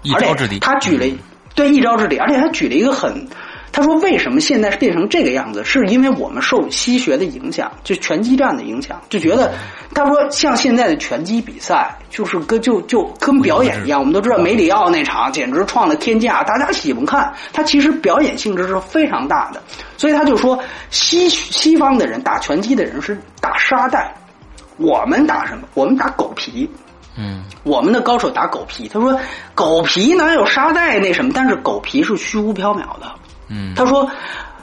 [0.02, 0.58] 一招制敌。
[0.58, 1.06] 他举了
[1.58, 3.26] 对一招制敌，而且他举了一个很，
[3.72, 9.52] 他说为什么现在变成这个样子，是因为我们受西学的影响，就拳击战的影响，就觉得
[9.92, 13.98] 他说像现在的拳击比赛，就是跟就就跟表演一样。
[13.98, 17.34] 我们都知道梅里奥那场简直创了天价，大家喜欢看。
[17.52, 19.60] 他其实表演性质是非常大的，
[19.96, 20.56] 所以他就说
[20.90, 24.14] 西西方的人打拳击的人是打沙袋。
[24.76, 25.66] 我们打什么？
[25.74, 26.70] 我们打狗皮。
[27.18, 28.88] 嗯，我们的高手打狗皮。
[28.88, 29.18] 他说，
[29.54, 31.32] 狗皮哪有沙袋那什么？
[31.34, 33.10] 但是狗皮是虚无缥缈的。
[33.48, 34.08] 嗯，他说，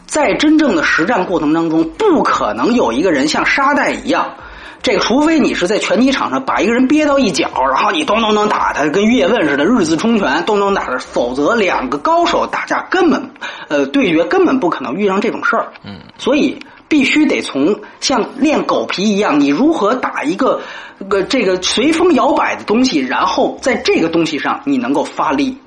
[0.06, 4.34] 在真正的实战过程当中，不可能有一个人像沙袋一样。
[4.82, 10.97] 这个，除非你是在拳击场上把一个人憋到一角，然后你咚咚咚打他，跟叶问似的日字冲拳，咚咚打他。
[10.99, 13.32] 否则，两个高手打架根本，
[13.68, 15.68] 呃，对决根本不可能遇上这种事儿。
[15.84, 16.58] 嗯，所以。
[16.88, 20.62] 必须得从像练狗皮一样，你如何打一个
[21.10, 25.58] 个这个随风摇摆的东西，然后在这个东西上你能够发力。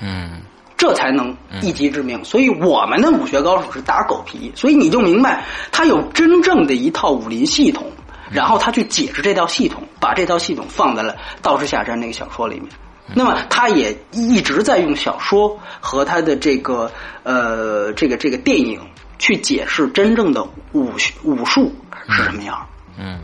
[0.00, 0.40] 嗯，
[0.76, 2.24] 这才能一击致命。
[2.24, 7.86] 所以我们的武学高手是打狗皮，所以你就明白他有真正的一套武林系统，
[8.30, 11.12] 然后他去解释这套系统，把这套系统放在了
[11.42, 12.68] 《道士下山》那个小说里面。
[13.14, 16.90] 那么他也一直在用小说和他的这个
[17.24, 18.80] 呃这个这个电影
[19.22, 20.42] 去解释真正的
[20.72, 20.90] 武
[21.22, 21.72] 武术
[22.08, 22.58] 是什么样。
[22.98, 23.20] 嗯。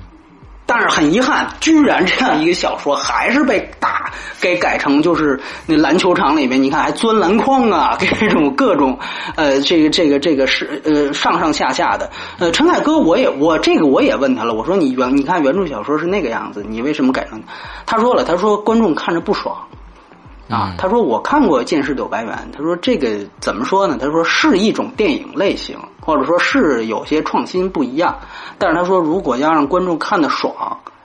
[0.65, 8.99] 但是很遗憾，居然这样一个小说还是被打给改成就是那篮球场里面，你看还钻篮筐啊，这种各种
[9.35, 12.11] 呃这个这个这个是呃上上下下的。
[12.39, 17.43] 呃，陈凯歌，我也我这个我也问他了，我说你原你看原著小说是那个样子，你为什么改成？
[17.87, 19.57] 他说了，他说观众看着不爽。
[20.49, 23.99] 啊，他说我看过《剑士柳白猿》，他说这个怎么说呢？
[24.01, 28.19] 他说是一种电影类型，或者说是有些创新不一样。
[28.59, 30.55] 但是他说，如果要让观众看的爽，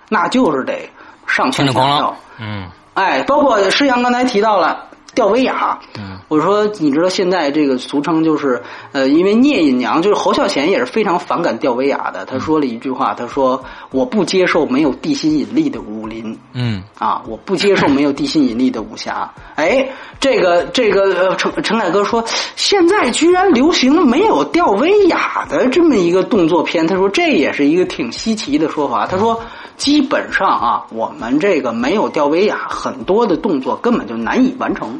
[0.09, 0.89] 那就是得
[1.27, 2.15] 上千下跳。
[2.39, 4.87] 嗯，哎，包括施阳刚才提到了。
[5.15, 5.79] 吊威亚，
[6.27, 8.61] 我说你知道现在这个俗称就是
[8.91, 12.25] 呃，因为聂隐娘就是侯孝贤也是非常反感吊威亚的。
[12.25, 19.31] 他说了一句话，他说我不接受没有地心引力的武林，嗯啊，我不接受没有地心引力的武侠。
[19.55, 19.87] 哎，
[20.19, 22.23] 这个这个陈陈凯歌说
[22.55, 29.05] 现在居然流行没有吊威亚的这么一个动作片，他说这也是一个挺稀奇的说法。
[29.05, 29.39] 他说。
[29.77, 34.99] 基本上啊，我们这个没有吊威亚，很多的动作根本就难以完成，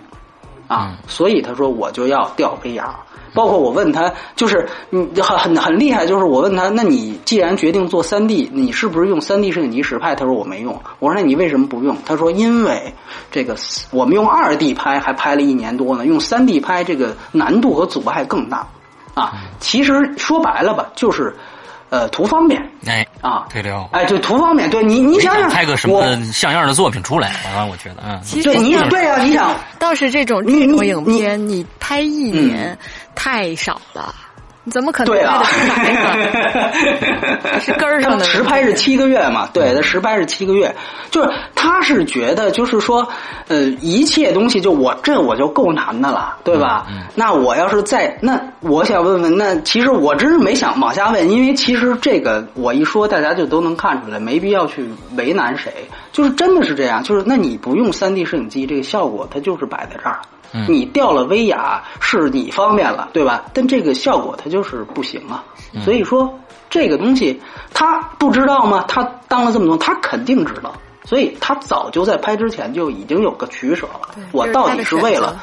[0.67, 2.95] 啊，所以他说我就要吊威亚。
[3.36, 10.13] 包括我问他，就是你很很很厉害，就是我问他，那你既然决定做三 D，你是不是用三 D 摄影机实拍？
[10.13, 10.80] 他说我没用。
[10.99, 11.97] 我说那你为什么不用？
[12.05, 12.93] 他说因为
[13.32, 13.55] 这个
[13.89, 18.67] 我们用二 D 拍还拍了一年多呢，用三 D 拍这个难度和阻碍更大，
[19.15, 21.36] 啊，其实说白了吧，就是。
[21.94, 27.64] 呃，图方便，哎啊，对了，哎，就图方便，对你，你想想拍个什么像样的作品出来啊？
[27.64, 32.76] 我觉得，嗯，其实你对啊，你想，倒是这种这种影片，你拍一年
[33.14, 34.12] 太少了。
[34.66, 37.59] 你怎么可能拍的出来呢？
[37.59, 38.24] 是根儿上的。
[38.24, 39.49] 实拍是七个月嘛？
[39.53, 40.74] 对，他实拍是七个月，
[41.11, 43.05] 就是他是觉得，就是说，
[43.49, 46.88] 呃，一切东西就我这我就够难的了，对吧？
[47.16, 54.88] 那我要是再那，我想问问，那其实我真是没想往下问，因为其实这个我一说，大家就都能看出来，没必要去
[55.18, 55.72] 为难谁，
[56.14, 60.20] 就是真的是这样，就是那你不用三 D 摄影机，这个效果它就是摆在这儿。
[60.68, 63.45] 你掉了威亚是你方便了，对吧？
[63.54, 65.43] 但这个效果它就是不行啊。
[65.84, 66.39] 所以说
[66.70, 67.41] 这个东西
[67.74, 68.86] 他不知道吗？
[68.88, 70.74] 他当了这么多，他肯定知道。
[71.06, 74.10] 所以他早就在拍之前就已经有个取舍了。
[74.32, 75.41] 我到底是为了，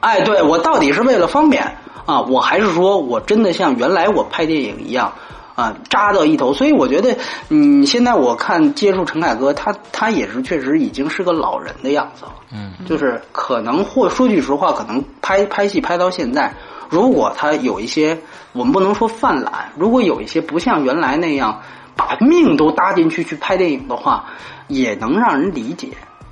[0.00, 2.20] 哎，对我到底是为了方便啊？
[2.22, 5.12] 我还是说我真的像原来我拍电影一样？
[5.58, 7.16] 啊，扎到一头，所以我觉得，
[7.48, 16.54] 嗯，现在我看接触陈凯歌，他他也是确实已经是个老人的样子了，嗯，就是可能或说句实话，可能拍拍戏拍到现在，
[16.88, 18.16] 如果他有一些，
[18.52, 21.60] 我们不能说犯懒，如果有一些不像原来那样
[21.96, 24.26] 把命都搭进去去拍电影的话，
[24.68, 25.88] 也能让人理解，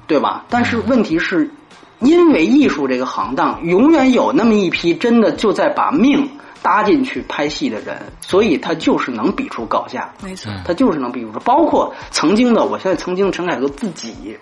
[0.07, 0.45] 对吧？
[0.49, 1.51] 但是问题是，
[1.99, 6.31] 因为艺术这个行当，永远有那么一批真的就在把命。
[6.67, 10.13] 搭进去拍戏的人，所以他就是能比出高下。
[10.21, 11.31] 没错，他就是能比出。
[11.45, 14.37] 包括曾经的，我现在曾经陈凯歌自己，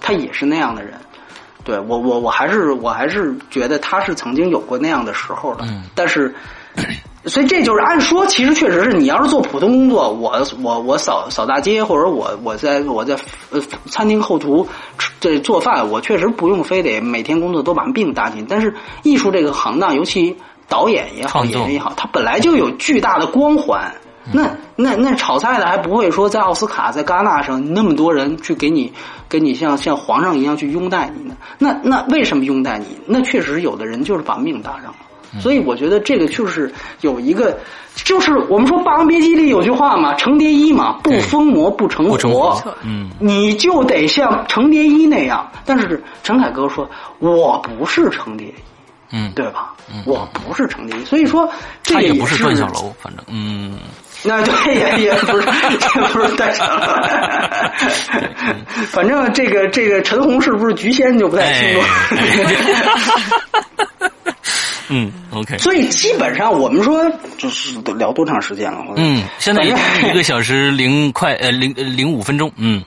[0.00, 0.94] 他也是那样的人。
[1.62, 5.64] 对我，我我还是我还是觉得他是曾经有过那样的时候的。
[5.68, 6.34] 嗯，但是，
[7.26, 13.16] 所以这就是按说，其实确实是你要是做普通工作，我我我扫扫大街，或者我我在我在
[13.50, 14.66] 呃餐厅后厨
[15.20, 18.44] 这做饭，我确实不用非得每天工作都把病搭进。
[18.48, 20.36] 但是艺术这个行当，尤其。
[20.70, 23.92] 导演也好，演员也好，他本来就有巨大的光环。
[24.32, 28.92] 那那那炒菜的还不会说在奥斯卡在戛纳上那么多人去给你
[29.28, 31.36] 给你像像皇上一样去拥戴你呢？
[31.58, 32.86] 那那为什么拥戴你？
[33.06, 35.40] 那确实有的人就是把命搭上了。
[35.40, 37.58] 所以我觉得这个就是有一个，
[37.94, 45.48] 就是我们说《霸王别姬》里有句话嘛，“程蝶衣嘛，不疯魔不成活。”嗯，你就得像程蝶衣那样。
[45.64, 46.88] 但是陈凯歌说
[47.20, 48.54] ：“我不是程蝶衣。”
[49.10, 49.74] 嗯，对吧？
[49.92, 51.52] 嗯我不是程蝶衣，所以说
[51.82, 53.76] 这也不是段小楼，反正嗯，
[54.22, 55.76] 那对也也不是也
[56.12, 56.80] 不是段小楼，
[58.86, 61.80] 反正这个这个陈红是不是菊仙就不太清楚。
[64.92, 65.58] 嗯，OK。
[65.58, 67.04] 所以基本上我们说
[67.36, 68.94] 就是聊多长时间了？
[68.96, 69.72] 嗯，现在一
[70.12, 72.50] 个小时零快呃零零五分钟。
[72.56, 72.82] 嗯，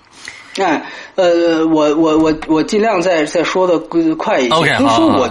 [0.58, 0.82] 哎
[1.16, 3.78] 呃，我我我我尽量再再说的
[4.16, 4.56] 快一些。
[4.56, 5.30] OK，就是说我。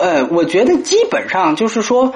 [0.00, 2.12] 呃，我觉得基本上就是说，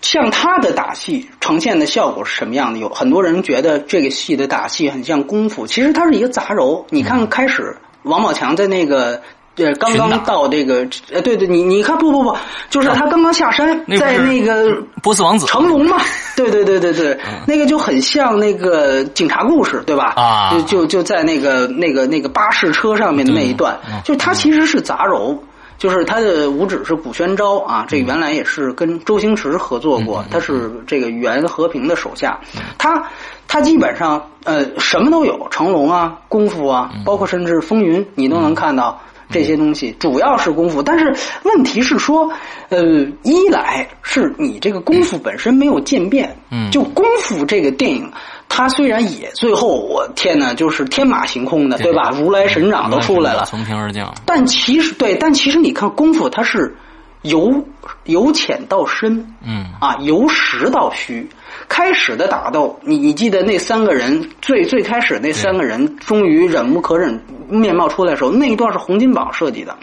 [0.00, 2.78] 像他的打戏呈现的效果是什么样的？
[2.78, 6.84] 有很多人觉得这个戏的打戏很像功夫，其实它是一个杂糅。
[6.90, 9.20] 你看开始王宝强在那个
[9.56, 12.36] 对，刚刚到这个，呃，对对，你你看，不不不，
[12.70, 15.46] 就是他刚刚下山，在那个波斯王子。
[15.46, 15.96] 成龙嘛，
[16.36, 17.16] 对对对对对，
[17.46, 20.12] 那个就很像那个警察故事，对吧？
[20.16, 25.38] 啊，就就就在那个那个那个巴士车上面的那一段，就他其实是杂糅，
[25.84, 32.40] 就是他的五指是古宣昭啊，这原来也是跟周星驰合作过，他是这个袁和平的手下，
[32.78, 33.10] 他
[33.46, 38.98] 他基本上呃什么都有，成龙啊，功夫啊，包括甚至风云，你都能看到。
[39.30, 41.12] 这些东西主要是功夫，但是
[41.44, 42.30] 问题是说，
[42.68, 42.82] 呃，
[43.22, 48.12] 一来是你这个功夫本身没有渐变，嗯，就功夫这个电影，
[48.48, 52.10] 它虽然也最后我天呐，就是天马行空的，对吧？
[52.14, 54.14] 如来神掌都出来了，从天而降。
[54.24, 56.76] 但其实对，但其实你看功夫，它是
[57.22, 57.64] 由
[58.04, 61.28] 由浅到深，嗯，啊，由实到虚。
[61.68, 69.76] 开始的打斗，你你记得那三个人最最开始那三个人终于忍无可忍，面貌出来的时候，那一段是洪金宝设计的。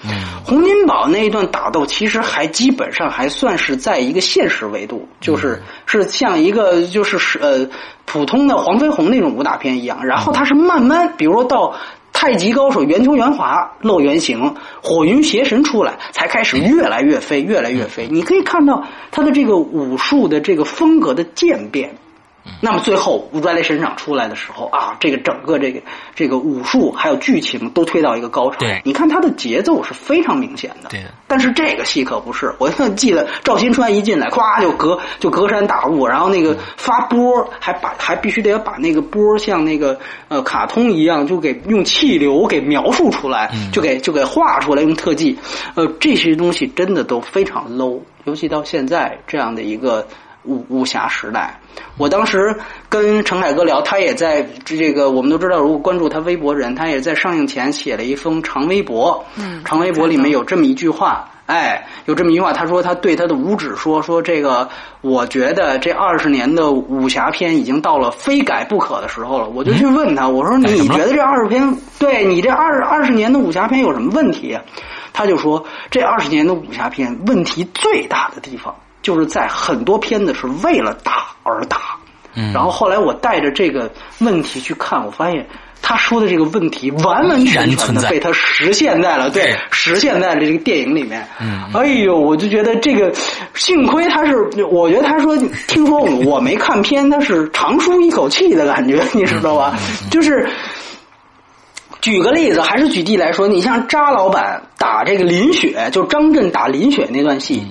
[0.45, 7.67] 洪金宝那一段打斗其实还基本上还算是在一个现实维度，就是是像一个就是呃
[8.05, 10.05] 普通的黄飞鸿那种武打片一样。
[10.05, 11.75] 然后他是慢慢，比如说到
[12.21, 14.53] 太极高手圆球圆滑露原形，
[14.83, 18.07] 火云邪神出来，才开始越来越飞，越来越飞。
[18.11, 21.95] 你可以看到他的这个武术的这个风格的渐变。
[22.59, 25.79] 那么最后如来神掌出来的时候啊，这个整个这个
[26.15, 28.57] 这个武术还有剧情都推到一个高潮。
[28.59, 30.89] 对，你看它的节奏是非常明显的。
[30.89, 45.37] 对，但是这个戏可不是，我记得赵新川一进来，咵就隔就隔山打雾，然后那个发波还把还必须得要把那个波像那个呃卡通一样，就给用气流给描述出来，就给就给画出来用特技。
[45.75, 50.07] 呃，这些东西真的都非常 low，尤其到现在这样的一个。
[50.43, 51.59] 武武侠时代，
[51.97, 52.55] 我当时
[52.89, 59.23] 跟陈凯歌聊，他也在这个我们都知道，如果关注他微博人，他也在上映前写了一封长微博。
[59.37, 64.67] 嗯，长微博里面有这么一句话，哎，有这么一句话，他说他对他的五指说说这个，
[65.01, 69.47] 我觉得这二十年的武侠片已经到了非改不可的时候了。
[69.49, 74.57] 我就去问他，我说你觉得这二十篇，对你这二二十年的武侠片有什么问题？
[75.13, 78.73] 他就说这二十年的武侠片问题最大的地方。
[79.01, 81.97] 就是在很多片子是为了打而打，
[82.35, 85.47] 嗯，然后后来我带着这个问题去看，我发现
[85.81, 91.27] 他说的这个问题完完全全的被他实现在了，对，实现在了这个电影里面。
[91.39, 93.11] 嗯，哎呦，我就觉得这个
[93.55, 94.35] 幸亏他是，
[94.69, 95.35] 我觉得他说
[95.67, 99.75] 听说我没看片，他是长舒一口气的感觉，你知道吧？
[100.11, 100.47] 就是
[101.99, 107.63] 举个例子，还是举例来说，你像扎老板打这个林雪，就张震打林雪那段戏。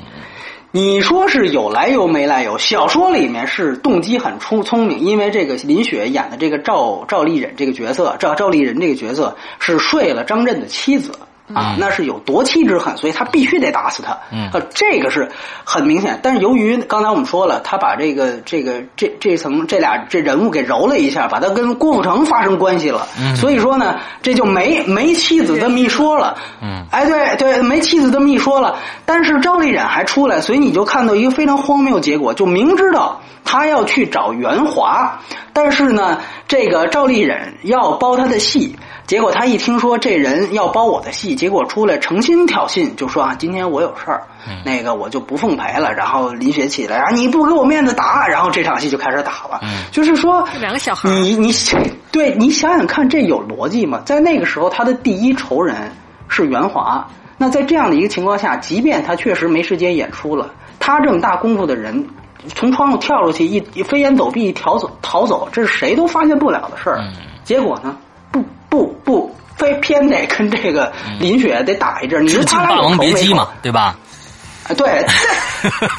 [0.73, 2.57] 你说是有来由没来由？
[2.57, 11.11] 小说里面是动机很出聪明，因为这个林雪演的这个赵赵丽忍这个角色，赵赵丽人这个角色是睡了张震的妻子。
[11.55, 14.17] 啊，那是有夺妻之恨，所以他必须得打死他。
[14.33, 15.29] 嗯，这个是
[15.65, 16.19] 很明显。
[16.23, 23.07] 但是由于刚才我们说了，他把这个这个这这层这俩这人物给揉了一下，把他跟郭富城发生关系了。
[23.19, 26.37] 嗯，所以说呢，这就没没妻子这么一说了。
[26.63, 28.77] 嗯，哎，对对，没妻子这么一说了。
[29.05, 35.19] 但是赵丽忍还出来，所以你就看到一个非常荒谬结果，就明知道他要去找袁华，
[35.53, 38.77] 但是呢，这个赵丽忍要包他的戏。
[39.11, 44.23] 结果他一听说这人要包我的戏，结果出来诚心挑衅，就说啊，今天我有事儿，
[44.65, 45.93] 那个我就不奉陪了。
[45.93, 49.61] 然后林雪起来啊，你不给我面子打，然后这场戏就开始打了。
[49.91, 51.53] 就是说，两个小孩，你你
[52.13, 54.01] 对你想想看，这有逻辑吗？
[54.05, 55.75] 在那个时候，他的第一仇人
[56.29, 57.05] 是袁华。
[57.37, 60.49] 那在这样的一个情况下，即便他确实没时间演出了，
[60.79, 62.07] 他这么大功夫的人，
[62.55, 67.03] 从窗户跳出去一飞檐走壁一逃走逃走，这是谁都发现不了的事儿。
[67.43, 67.97] 结果呢？
[68.71, 73.95] 不不，非偏得跟这个林雪得打一阵，你说他俩王别姬嘛，对吧？
[74.77, 75.05] 对，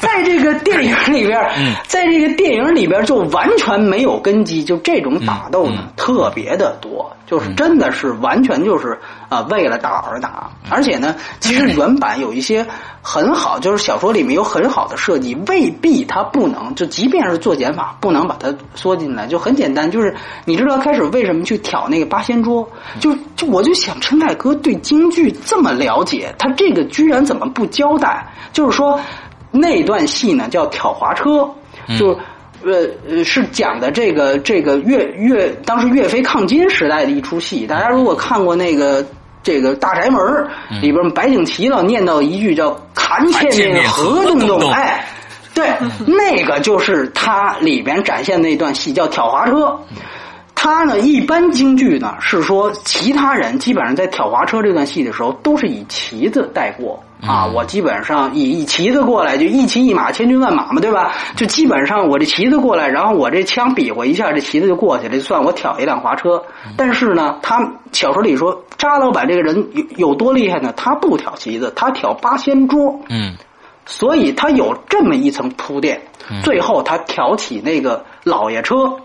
[0.00, 1.38] 在这个电影里边，
[1.86, 8.98] 在这个电影里边就完全没有根基，就这种打斗呢特别的多，就是真的是完全就是
[9.32, 12.66] 啊为了打而打，而且呢，其实原版有一些。
[13.04, 20.14] 很好，就是小说里面有很好的设计，未必它不能，就即便是做减法，不能把它缩进来，就很简单，就是
[20.44, 22.64] 你知道开始为什么去挑那个八仙桌，
[23.00, 28.24] 就就我就想陈凯歌对京剧这么了解，他这个居然怎么不交代？
[28.52, 29.00] 就是说
[29.50, 31.50] 那段戏呢叫挑滑车，
[31.98, 32.16] 就
[32.62, 39.04] 呃呃是讲的这个这个岳岳当时岳飞抗金时代的一出戏，大家如果看过那个。
[39.42, 40.20] 这个大宅门
[40.80, 45.04] 里边，白景琦老念叨一句叫“砍千面何东东”，哎，
[45.54, 45.68] 对，
[46.06, 49.78] 那个就是他里边展现那段戏叫挑滑车。
[50.54, 57.46] 他呢，一般京剧呢是说，其他人基本上在挑滑车这段戏的时候，都是以旗子带过啊。
[57.46, 61.12] 我基本上以以旗子过来，就一骑一马，千军万马嘛，对吧？
[61.36, 66.42] 就基本上我这旗子过来，然后我这枪比划一下，这旗子就过去了，就算我挑一辆滑车。
[66.76, 67.58] 但是呢，他
[67.92, 70.72] 小说里说，扎老板这个人有有多厉害呢？
[70.76, 73.00] 他不挑旗子，他挑八仙桌。
[73.08, 73.34] 嗯，
[73.86, 76.00] 所以他有这么一层铺垫。
[76.44, 78.96] 最后他挑起那个老爷车。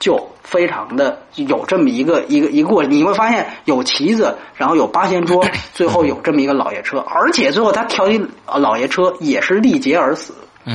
[0.00, 10.34] 就非常的有这么一个一个一个过程，你会发现有旗子，然后有八仙桌， 最后有这么一个老爷车，而且最后他挑一老爷车也是力竭而死，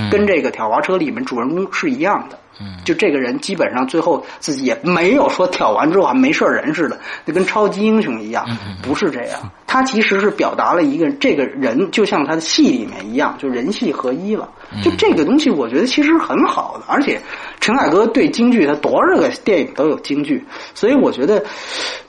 [0.10, 2.39] 跟这个挑滑车里面主人公是一样的。
[2.84, 8.45] 就这个人基本上最后自己也没有说挑完之后还没事人似的，就跟超级英雄一样，
[8.82, 9.52] 不是这样。
[9.68, 14.49] 他其实是表达了一个这个人就像他的戏里面一样，就人戏合一了。
[14.84, 17.19] 就这个东西，我觉得其实很好的，而且。
[17.61, 20.45] 陈凯歌对京剧，他多少个电影都有京剧，
[20.76, 21.44] 所以我觉得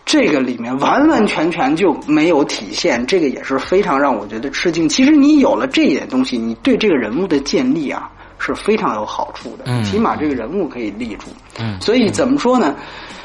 [0.05, 4.87] 这个里面完完全全就没有体现，这个也是非常让我觉得吃惊。
[4.87, 11.27] 其实你有了这一点东西，你对这个人物的建立啊是非常有好处的，起码这个人物可以立住。
[11.59, 12.75] 嗯，所以怎么说呢？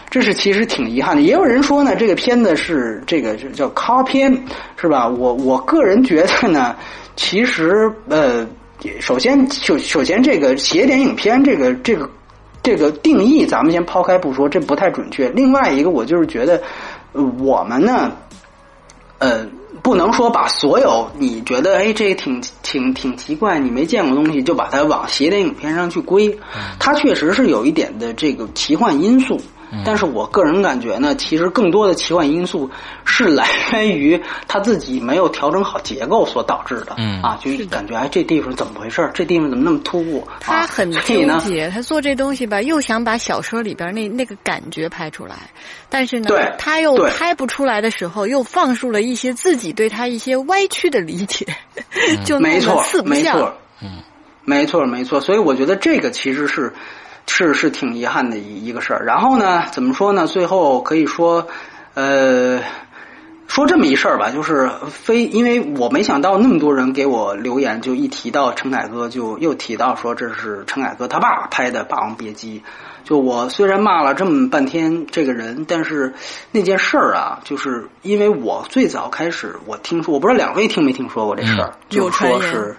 [0.09, 1.21] 这是其实挺遗憾的。
[1.21, 4.31] 也有人说呢，这个片子是这个叫咖片，
[4.77, 5.07] 是吧？
[5.07, 6.75] 我我个人觉得呢，
[7.15, 8.47] 其实呃，
[8.99, 12.09] 首先首首先这个邪典影片，这个这个。
[12.63, 15.27] 这个定义咱们先抛开不说，这不太准确。
[15.29, 16.61] 另外一个，我就是觉得，
[17.39, 18.11] 我们呢，
[19.17, 19.43] 呃，
[19.81, 26.37] 不能说把所有你觉得哎，这个挺挺挺奇怪，你没见过东西，就把它往邪典影片上去归。
[26.79, 29.39] 它确实是有一点的这个奇幻因素。
[29.85, 32.69] 但是我个人感觉呢，其实更多的奇幻因素
[33.05, 36.95] 是来源于他自己没有调整好结构所导致的。
[36.97, 39.09] 嗯啊，就感觉哎，这地方怎么回事？
[39.13, 40.27] 这地方怎么那么突兀？
[40.39, 40.99] 他很纠
[41.39, 45.35] 结，他做这东西吧，又想把小说里边那那个感觉拍出来，
[45.89, 51.45] 但是呢，他又拍不出来的时候，又放入了一些自己对他一些歪曲的理解，
[52.25, 53.99] 就没错，没错，嗯，
[54.43, 55.21] 没错，没错。
[55.21, 56.73] 所以我觉得这个其实是。
[57.27, 60.27] 是是挺遗憾的一一个事儿，然后呢，怎么说呢？
[60.27, 61.47] 最后可以说，
[61.93, 62.59] 呃，
[63.47, 72.59] 说这么一事儿吧，就是非因为我没想到那么多人给我留言，就一提到陈凯歌，就又提到说这是陈凯歌他爸拍的《霸王别姬》。
[73.03, 76.13] 就我虽然骂了这么半天这个人，但是
[76.51, 82.75] 那件事儿啊，就是因为我最早开始我听说，我不知道两位听没听说过这事儿，就说是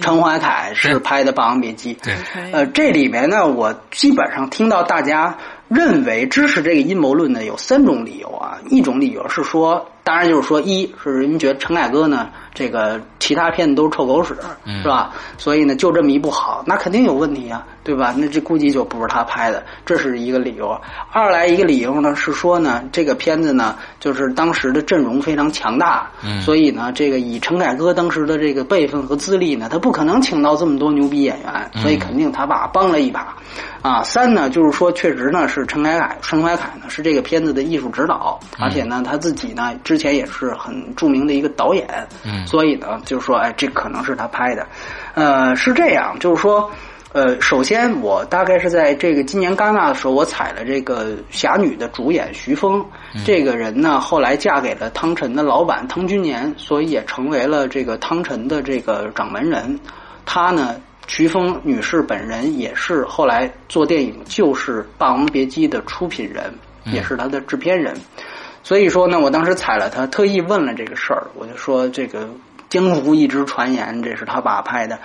[0.00, 1.94] 陈怀凯是拍的《霸王别姬》。
[2.04, 2.14] 对，
[2.52, 5.36] 呃，这里面呢，我基本上听到大家
[5.68, 12.28] 认为支持这个阴谋论的有三种理由啊，一种理由是说，当然就是说，一是人觉得陈凯歌呢。
[12.54, 14.36] 这个其他片子都是臭狗屎，
[14.82, 15.10] 是吧？
[15.38, 18.14] 所以呢，就这么一部好，那肯定有问题啊，对吧？
[18.14, 20.78] 那这估计就不是他拍的，这是一个理由。
[21.10, 26.10] 二来一个理由呢是说呢，这个片子呢，就是当时的阵容非常强大，
[26.42, 33.34] 所以呢，这个以陈凯歌当时的这个辈分和资历呢，他不可能请到这么多牛逼演员，所以肯定他爸帮了一把。
[33.80, 41.86] 啊，三呢，就是说确实呢是陈凯凯，陈凯凯呢是这个片子的艺术指导，而且呢他自己呢之前也是很著名的一个导演。
[42.24, 44.66] 嗯所以呢，就是说，哎，这可能是他拍的，
[45.12, 46.70] 呃，是这样，就是说，
[47.12, 52.82] 呃，首先我大概是在这个今年戛纳的时候，我采了这个侠女的主演徐峰，
[53.26, 59.78] 这个人呢，后来嫁给了汤臣的老板汤君年，所以也成为了这个汤臣的这个掌门人。
[60.24, 66.52] 他呢，徐峰女士本人也是后来做电影就是《霸王别姬》的出品人，
[66.86, 67.94] 也是他的制片人。
[68.62, 72.28] 所以说呢，我当时踩了他，特意问了这个事儿，我就说这个
[72.68, 74.98] 江湖一直传言这是他爸拍的。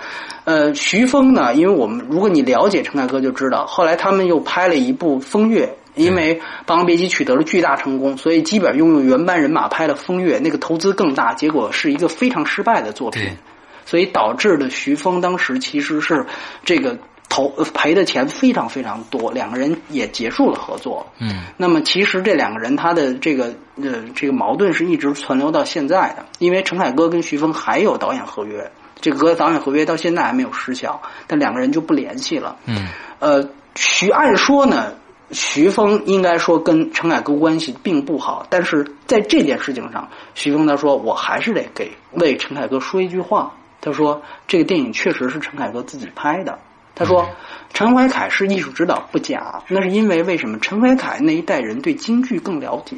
[0.44, 5.66] 呃，徐峰呢，因为我们如果你了解陈凯歌就知道，后来他们又拍了一部《风月》，
[6.00, 6.36] 因为
[6.66, 13.36] 《霸王别姬》取得了巨大成功，所以基本用用原班人马拍了《风月》，那个投资更大，结果是一个非常失败的作品，
[13.84, 16.26] 所以导致的徐峰当时其实是
[16.64, 16.96] 这个。
[17.28, 21.06] 投赔的钱非常非常多，两个人也结束了合作。
[21.18, 32.56] 嗯，那么其实这两个人他的这个呃这个矛盾是一直存留到现在的，因为陈凯歌跟徐峰还有导演合约，这个导演合约到现在还没有失效，但两个人就不联系了。
[32.64, 32.88] 嗯，
[33.18, 34.94] 呃，徐按说呢，
[35.30, 46.58] 徐峰应该说跟陈凯歌关系并不好，但是在这件事情上，徐峰他说我还是得给为陈凯歌说一句话，他说这个电影确实是陈凯歌自己拍的。
[46.98, 47.28] 他说
[47.72, 50.58] ：“陈怀凯是艺术指导不假，那是因为为什么？
[50.58, 52.96] 陈怀凯那一代人对京剧更了解，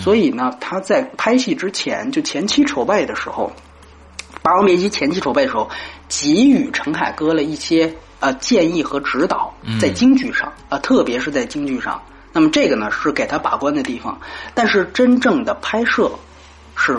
[0.00, 3.52] 所以呢，他在拍戏之前就前期筹备的时候，
[4.40, 5.68] 《霸王别姬》前期筹备的时候，
[6.08, 12.00] 给予陈凯歌了一些呃建议和指导，在京剧上啊，特别是在京剧上。
[12.32, 14.18] 那么这个呢是给他把关的地方，
[14.54, 16.10] 但是真正的拍摄
[16.74, 16.98] 是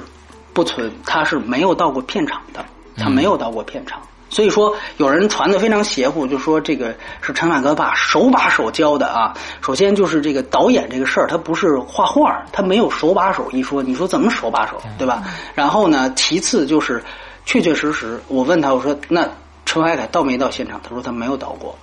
[0.54, 2.66] 不存，他是没有到过片场的，
[2.98, 4.02] 他没有到过片场。
[4.30, 9.34] 所以说，有人传的非常邪乎，就说这个是陈凯歌把手把手教的啊。
[9.62, 13.82] 首先就是这个导演这个事儿，他不是画画，他没有手把手一说。
[13.82, 15.24] 你说怎么手把手， 对吧？
[15.56, 17.02] 然后呢，其次就是
[17.46, 19.28] 确确实实，我问他，我说那
[19.66, 20.82] 陈凯凯到没到现场？
[20.84, 21.74] 他说他没有到过。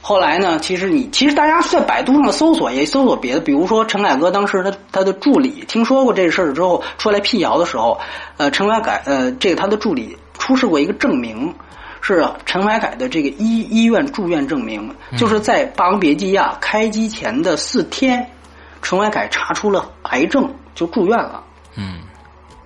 [0.00, 8.00] 后来呢，其实你其实大家在百度上搜索也搜索别的，比如说陈凯歌当时他他的助理听说过这事儿之后出来辟谣的时候，
[8.36, 11.54] 呃，陈凯凯呃这个他的助理出示过一个证明。
[12.06, 18.30] 是啊陈怀凯的这个医医院住院证明，就是在《霸王别姬》呀开机前的四天，
[18.82, 21.42] 陈怀凯查出了癌症就住院了。
[21.76, 22.00] 嗯，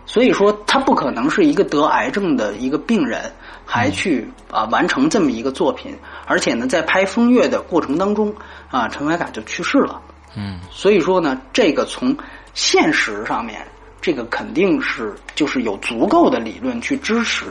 [0.07, 3.33] 所以说他不可能是一个得癌症的一个病人，
[3.65, 5.97] 还去啊完成这么一个作品，
[6.27, 8.35] 而且呢，在拍《风月》的过程当中
[8.73, 10.03] 啊，陈怀凯就去世了。
[10.35, 12.13] 嗯，所以说呢，这个从
[12.55, 13.65] 现实上面，
[14.01, 17.45] 这个肯定是就是有足够的理论去支持。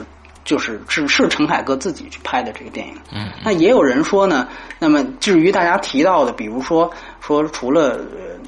[0.47, 4.47] 就是只是陈凯歌自己去拍的这个电影，嗯，那也有人说呢。
[4.79, 7.99] 那么至于大家提到的，比如说说除了《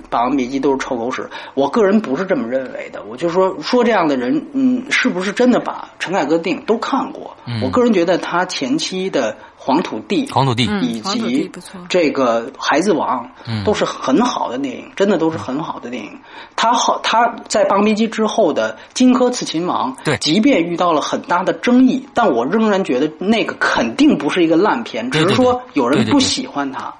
[0.09, 3.03] 霸王别姬》都是臭狗屎，我个人不是这么认为的。
[3.03, 7.35] 我就说说这样的人，嗯，是不是真的把陈凯歌电影都看过？
[7.61, 9.35] 我个人觉得他前期的。
[9.61, 11.51] 黄土地，黄土地，以及
[11.89, 13.29] 这个孩子王，
[13.65, 16.17] 都是很好的电影，真的都是很好的电影。
[16.55, 26.93] 他好，他在《霸王别姬》之后的《荆轲刺秦王》，对，即便遇到了很大的争议，但我仍然觉得那个肯定不是一个烂片，只是说有人不喜欢它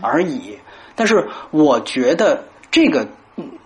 [0.00, 0.56] 而已。
[0.94, 3.08] 但是我觉得这个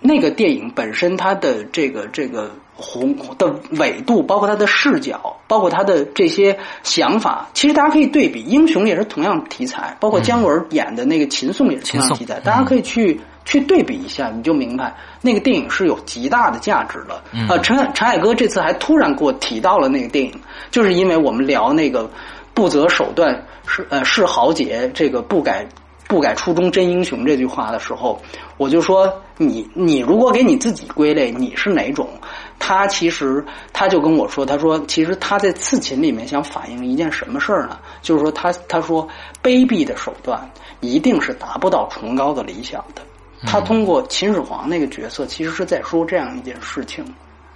[0.00, 2.50] 那个电影本身，它的这个这个。
[2.80, 8.40] 宏的纬度，包括他的视角，包括他的这些想法，其实大家可以对比。
[8.44, 17.20] 英雄也是同样题材，包括姜文演的那个秦颂也是同样题材，大家可以去去对比一下，你就明白那个电影是有极大的价值的。
[17.48, 20.32] 呃，陈陈凯歌这次还突然给我提到了那个电影，
[20.70, 22.08] 就是因为我们聊那个
[22.54, 25.66] 不择手段是呃是豪杰，这个不改。
[26.06, 28.18] 不改初衷真英雄这句话的时候，
[28.56, 32.08] 我就说你你如果给你自己归类，你是哪种？
[32.58, 37.78] 他其实他就跟我说，他说其实他在刺秦里面想反映一件什么事儿呢？
[38.02, 39.08] 就是说他他说
[39.42, 40.40] 卑鄙的手段
[40.80, 43.02] 一定是达不到崇高的理想的。
[43.46, 47.04] 他通过秦始皇那个角色，其实是在说这样一件事情。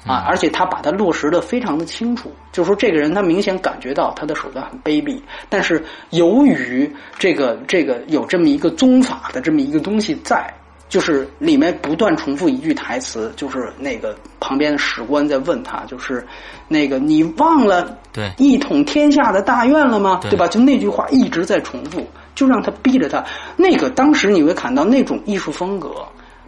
[0.04, 0.24] 啊！
[0.26, 5.80] 而且他把它落实的非常的清楚，就是说这个人他明显感觉到他的手段很卑鄙，但是
[6.10, 10.52] 由于这个这个有这么一个宗法的这么一个东西在，
[10.92, 16.22] 就是里面不断重复一句台词，就是那个旁边的史官在问他，就是
[16.68, 20.20] 那个你忘了对一统天下的大愿了吗？
[20.24, 20.46] 对吧？
[20.46, 23.24] 就那句话一直在重复，就让他逼着他。
[23.56, 25.90] 那个当时你会看到那种艺术风格。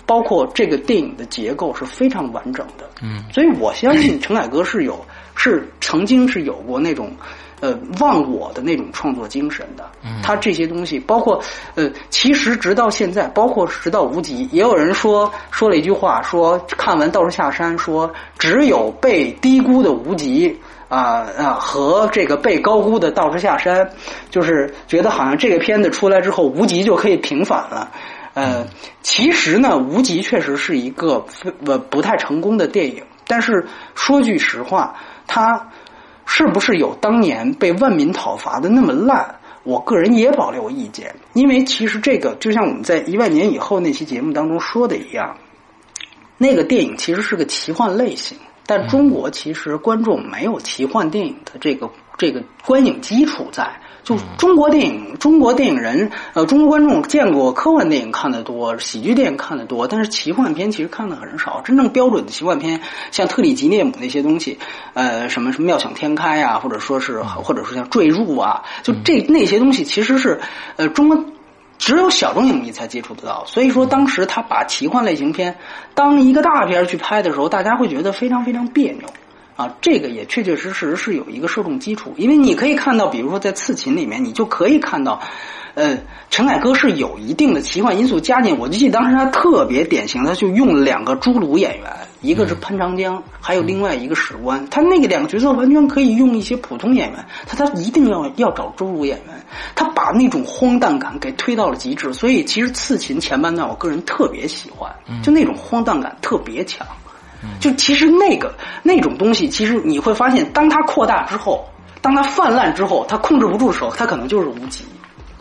[0.07, 5.03] 包括这个电影的结构是非常完整的，嗯，所以我相信陈凯歌是有
[5.35, 7.11] 是曾经是有过那种
[7.61, 11.43] 呃忘我的那种创作精神的，嗯，他这些东西包括
[11.75, 20.59] 呃，其实直到现在，包括直到无极，也有人说说了一句话，说看完《道士下山》，说只有被低估的无极
[20.89, 23.85] 啊啊和这个被高估的《道士下山》，
[24.31, 27.91] 就是觉得好像这个片子出来之后，无极就可以平反了。
[28.35, 28.67] 呃，
[29.01, 31.25] 其实呢，《无极》确实是一个
[31.65, 33.03] 呃不太成功的电影。
[33.27, 35.69] 但是说句实话，它
[36.27, 39.35] 是不是有当年被万民讨伐的那么烂？
[39.63, 41.15] 我个人也保留意见。
[41.33, 45.37] 因为其实这个就像我们在一万年以后那期节目当中说的一样，
[46.37, 48.37] 那个电影其实是个奇幻类型，
[48.67, 53.69] 但中国其实观众没有奇幻电影的这个这个观影基础在。
[54.03, 61.63] 就中国电影，中国电影人，呃，中国观众见过科幻电影看的多，喜剧电影看的多，但是奇幻片其实看的很少。
[61.65, 62.79] 真正标准的奇幻片，
[63.11, 64.59] 像特里吉涅姆那些东西，
[64.93, 70.39] 呃，什么什么妙想天开啊，或者说是，或者说像坠入啊，就这那些东西，其实是
[70.77, 71.25] 呃，中国
[71.79, 73.43] 只有小众影迷才接触得到。
[73.47, 75.57] 所以说，当时他把奇幻类型片
[75.95, 79.09] 当一个大片去拍的时候，大家会觉得非常非常别扭。
[79.57, 85.21] 啊，这个也确确实实是有一个受众基础，因为你可以看到，比如说在《刺秦》里面，你就可以看到，
[85.75, 85.97] 呃，
[86.29, 88.59] 陈凯歌是有一定的奇幻因素加进。
[88.59, 91.89] 我就记得当时他特别典型，他就用了两个侏儒演员，
[92.21, 94.69] 一个是潘长江，还有另外一个史官。
[94.71, 102.13] 他那个两个角色完全可以用一些普通演员，他他一定要要找侏儒演员，他把那种荒诞感给推到了极致。
[102.13, 106.85] 所以其实《刺秦》前半段，我个人特别喜欢，就那种荒诞感特别强。
[107.61, 111.65] 就其实那个那种东西，其实你会发现，当它扩大之后，
[112.01, 114.85] 当它泛滥之后，它控制不住的时候，它可能就是无极。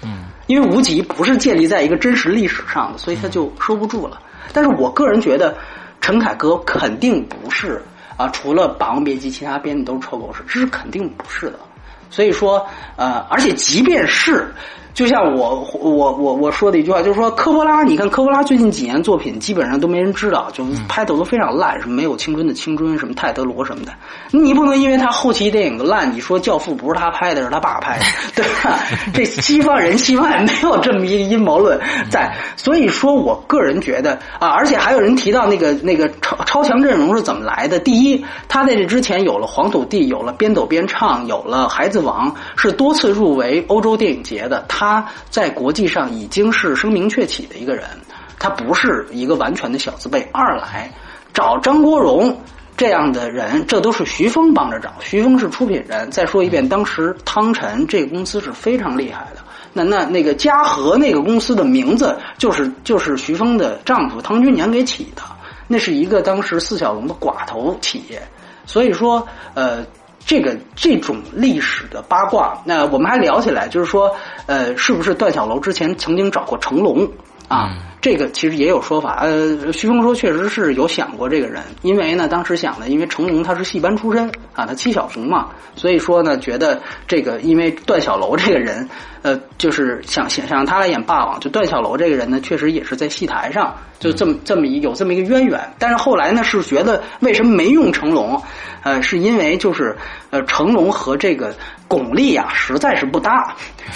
[0.02, 4.20] 嗯，因为无极不是建立在一个真实历史上的，所以它就收不住了。
[4.54, 5.56] 但是我个人觉得，
[6.02, 7.84] 陈凯歌肯定不是
[8.18, 11.60] 啊，除了《霸王别姬》，其他编的都是臭狗屎，这是肯定不是的。
[12.10, 12.66] 所以说，
[12.96, 14.54] 呃，而且即便是。
[14.94, 23.92] 就像我我我我说的一句话，就是说科波拉，你看科波拉最近几年作品基本上都没人知道，就拍的都非常烂，什么没有青春的青春，什么泰德罗什么的。
[24.30, 28.06] 你不能因为他后期电影的烂，你说教父不是他拍的，是他爸拍的，
[28.36, 28.80] 对吧？
[29.14, 31.80] 这西方人西方也没有这么一个阴谋论
[32.12, 32.32] 在。
[32.56, 37.80] 所以说我个人觉得啊，而且还有人提到那个那个超超强阵容是怎么来的？
[37.80, 44.64] 第一，他在这之前有了黄土地，有了边走边唱，有了孩子王，是多次入围欧洲电影节的。
[44.68, 47.86] 他他在国际上已经是声名鹊起的一个人，
[48.38, 50.22] 他不是一个完全的小字辈。
[50.34, 50.92] 二来
[51.34, 52.38] 找张国荣
[52.76, 56.12] 这样的人，这都是徐峰帮着找，徐峰是出品人。
[56.12, 59.42] 再说一遍，当时汤臣这个公司是非常厉害的。
[59.72, 65.22] 那那那个嘉禾那个公司的名字就是就是徐峰的丈夫汤君年给起的，
[65.70, 68.22] 那是一个当时四小龙的寡头企业。
[68.66, 69.86] 所以说，呃。
[70.26, 77.08] 这个这种历史的八卦，那我们还聊起来，就是说，呃，是不是段小楼之前曾经找过成龙
[77.48, 77.76] 啊？
[78.04, 79.20] 这个其实也有说法。
[79.22, 88.90] 呃，徐峰说确实是有想过这个人，因为呢，当时想的，因为成龙他是戏班出身啊，他七小龄嘛，所以说呢，觉得这个因为段小楼这个人，
[89.22, 95.58] 呃，就是想想想让他来演霸王，就段小楼这个人呢，确实也是在戏台上就这么这么一有这么一个渊源。
[95.80, 98.42] 但是后来呢，是觉得为什么没用成龙？
[98.84, 99.96] 呃，是因为就是
[100.30, 101.56] 呃，成龙和这个
[101.88, 103.56] 巩俐啊，实在是不搭。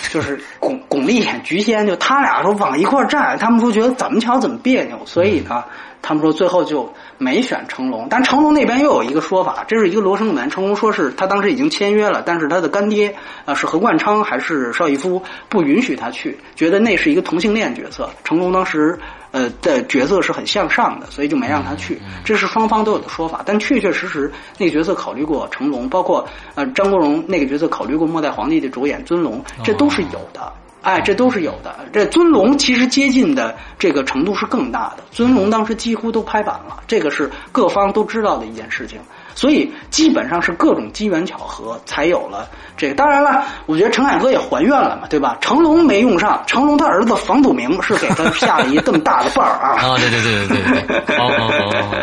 [0.09, 5.63] 就是巩巩俐演菊仙，就他俩说往一块站，他们说觉得怎么瞧怎么别扭，所以呢，
[6.01, 8.07] 他们说最后就没选成龙。
[8.09, 10.49] 但成龙那边又有一个说法，这是一个罗生门。
[10.49, 13.13] 成龙说是他当时已经签约了，但是他的干爹
[13.45, 18.09] 啊是何冠昌还是邵逸夫不允许他去，觉得那是一个同性恋角色。
[18.23, 18.97] 成龙当时。
[19.31, 21.99] 呃，的角色是很向上的，所以就没让他去。
[22.23, 26.25] 这是双方都有的说法，但确确实实那个角色考虑过成龙，包括
[26.55, 30.51] 呃张国荣那个角色考虑过末代皇帝的主演尊龙，这都是有的。
[30.87, 31.75] 哎，这都是有的。
[31.91, 38.97] 这尊龙其实接近的这个程度是更大的，尊龙当时几乎都拍板了，这个是各方都知道的一件事情。
[39.37, 42.95] 所以基本上是各种机缘巧合才有了这个。
[42.95, 45.37] 当然了，我觉得陈凯歌也还愿了嘛，对吧？
[45.39, 49.77] 成龙没用上，成龙他儿子房祖名是给他下了一这么大的绊儿啊！
[49.93, 51.97] 啊，对对对对对对，好好好好。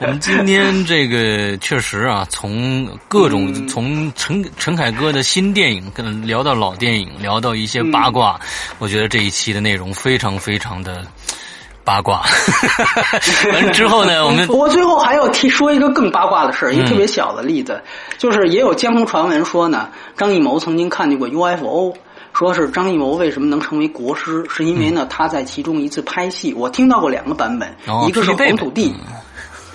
[0.00, 8.40] 我们今天这个确实啊，从各种从陈陈凯歌的新电影跟聊到老电影，聊到一些八卦，
[8.78, 11.04] 我觉得这一期的内容非常非常的。
[11.84, 12.22] 八卦，
[13.52, 14.24] 完之后呢？
[14.26, 17.80] 我们我最后还要提说一个更八卦的事儿，一个特别小的例子，
[18.18, 21.94] 就是也有江湖传闻说呢，张艺谋曾经看见过 UFO，
[22.32, 27.68] 说是张艺谋为什么能成为国师，是因为呢他在其中一次拍戏，我听到过两个版本，
[28.08, 28.94] 一个是黄土地。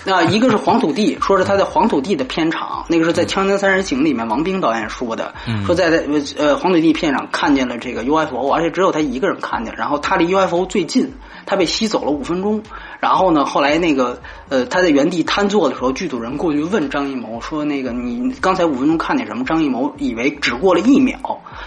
[0.06, 5.34] 那一个是黄土地，说是他在黄土地的片场，那个是在《锵锵三人行》里面王冰导演说的，
[5.66, 6.06] 说在在
[6.38, 11.14] 呃黄土地片场看见了这个 UFO，而且只有他一个人看见，然后他离 UFO 最近，
[11.46, 12.62] 他被吸走了五分钟，
[13.00, 21.18] 然后呢，后来那个呃他在原地瘫坐的时候，剧组人过去问张艺谋说：“那个你刚才五分钟看见什么？”张艺谋以为只过了一秒，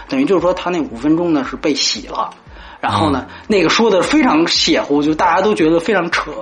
[0.09, 2.31] 等于就是说他那五分钟呢是被洗了。
[2.83, 6.33] 然后呢，那个说的非常邪乎，就大家都觉得非常扯。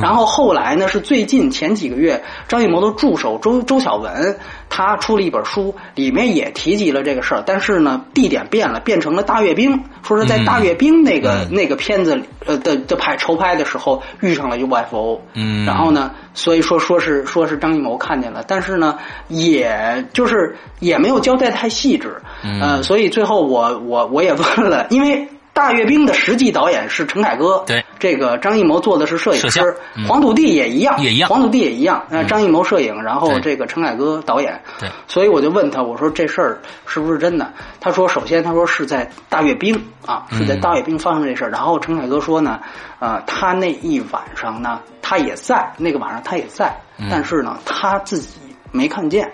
[0.00, 4.38] 然后后来呢，是最近前几个月，张艺谋的助手周周晓文
[4.70, 15.20] 他出了一本书，里面也提及了这个事儿，但是呢，地点变了，变成了大阅兵，说是在大阅兵那个那个片子呃的的拍筹拍的时候遇上了 UFO。
[15.34, 15.66] 嗯。
[15.66, 18.96] 然后呢，所以说说是说是张艺谋看见了，但是呢，
[19.26, 22.22] 也就是也没有交代太细致。
[22.44, 22.60] 嗯。
[22.60, 25.26] 呃，所以最后我我我也问了，因为。
[25.58, 29.76] 大阅兵的实际导演是陈凯歌，对，这个张艺谋做的是摄影师，
[30.06, 32.00] 黄土地也一样，也一样，黄土地也一样。
[32.08, 37.52] 那张艺谋摄影，然后这个陈凯歌导演，对，所以我就问他，我说这事儿是不是真的？
[37.80, 39.74] 他说，首先他说是在大阅兵
[40.06, 41.50] 啊，是在大阅兵发生这事儿。
[41.50, 42.60] 然后陈凯歌说呢，
[43.00, 46.72] 呃，他那一晚上呢，他也在那个晚上他也在，
[47.10, 48.38] 但是呢，他自己
[48.70, 49.28] 没看见。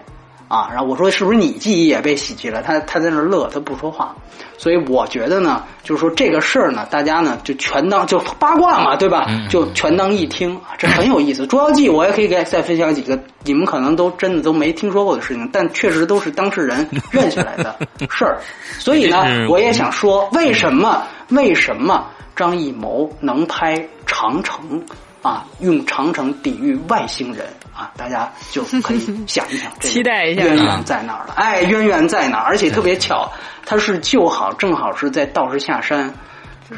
[0.48, 2.62] 啊，然后我说是不是你记忆也被洗去了？
[2.62, 4.14] 他他在那乐，他不说话。
[4.56, 9.26] 所以我觉得呢，就是说这个事儿呢，大家呢就全当就八卦嘛，对吧？
[9.50, 11.42] 就全当一听，这很有意思。
[11.46, 17.76] 《捉妖记》我也可以给再分享几个你们可能都真的都没听说过的事情，但确实都是当事人认下来的
[18.10, 18.38] 事儿。
[18.78, 22.06] 所以呢， 我也想说，为什么为什么
[22.36, 23.76] 张艺谋能拍
[24.06, 24.80] 《长城》
[25.28, 25.44] 啊？
[25.60, 27.46] 用长城抵御外星人？
[27.74, 31.34] 啊，大家就可以想一想， 期待一下渊源在哪儿了？
[31.36, 32.44] 哎，渊源在哪儿？
[32.46, 33.30] 而且特别巧，
[33.66, 36.14] 它是就好，正好是在道士下山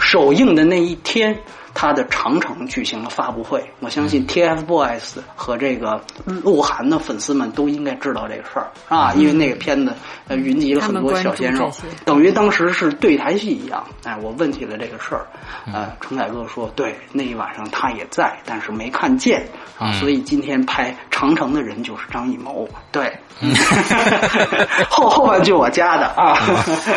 [0.01, 1.39] 首映的那一天。
[1.79, 9.93] 他的长城举行了发布会，我相信 TFBOYS 和这个鹿晗的粉丝们都应该知道这个事儿啊，因为那个片子
[10.27, 11.71] 呃云集了很多小鲜肉，
[12.07, 13.85] 等于当时是对台戏一样。
[14.05, 15.27] 哎，我问起了这个事儿，
[15.71, 19.47] 呃，陈凯歌说，对，那一晚上他也在，但是没看见
[19.79, 22.67] 啊，所以今天拍长城的人就是张艺谋。
[22.91, 23.15] 对，
[24.89, 26.39] 后后半句我加的啊。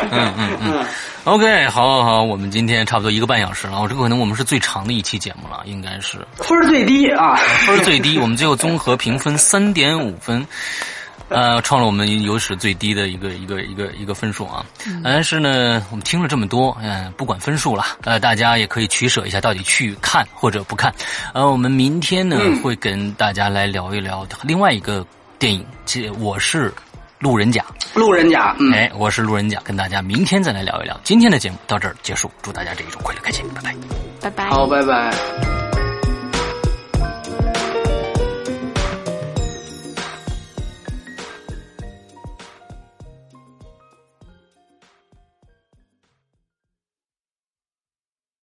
[0.10, 0.86] 嗯嗯嗯。
[1.30, 7.36] OK，好，好，好，我们今天差不多一个半小时了，我这个可能我们是最长的一期节目了，应该是分最低啊，
[7.68, 10.44] 分最低，我们最后综合评分三点五分，
[11.28, 14.66] 呃，创了我们有史最低的一个一个一个一个分数啊。
[15.04, 20.92] 但是呢，我们听了这么多，嗯，不管分数了，呃，大家也可以取舍一下，到底去看或者不看。
[21.36, 25.06] 呃，我们明天呢会跟大家来聊一聊另外一个
[25.38, 26.74] 电影，这我是。
[27.20, 30.98] 路人甲，路人甲，哎，我是路人甲，跟大家明天再来聊一聊。
[31.04, 33.76] 今天的节目到这儿结束，祝大家这一周快乐开心，拜拜，
[34.22, 35.69] 拜拜，好，拜拜。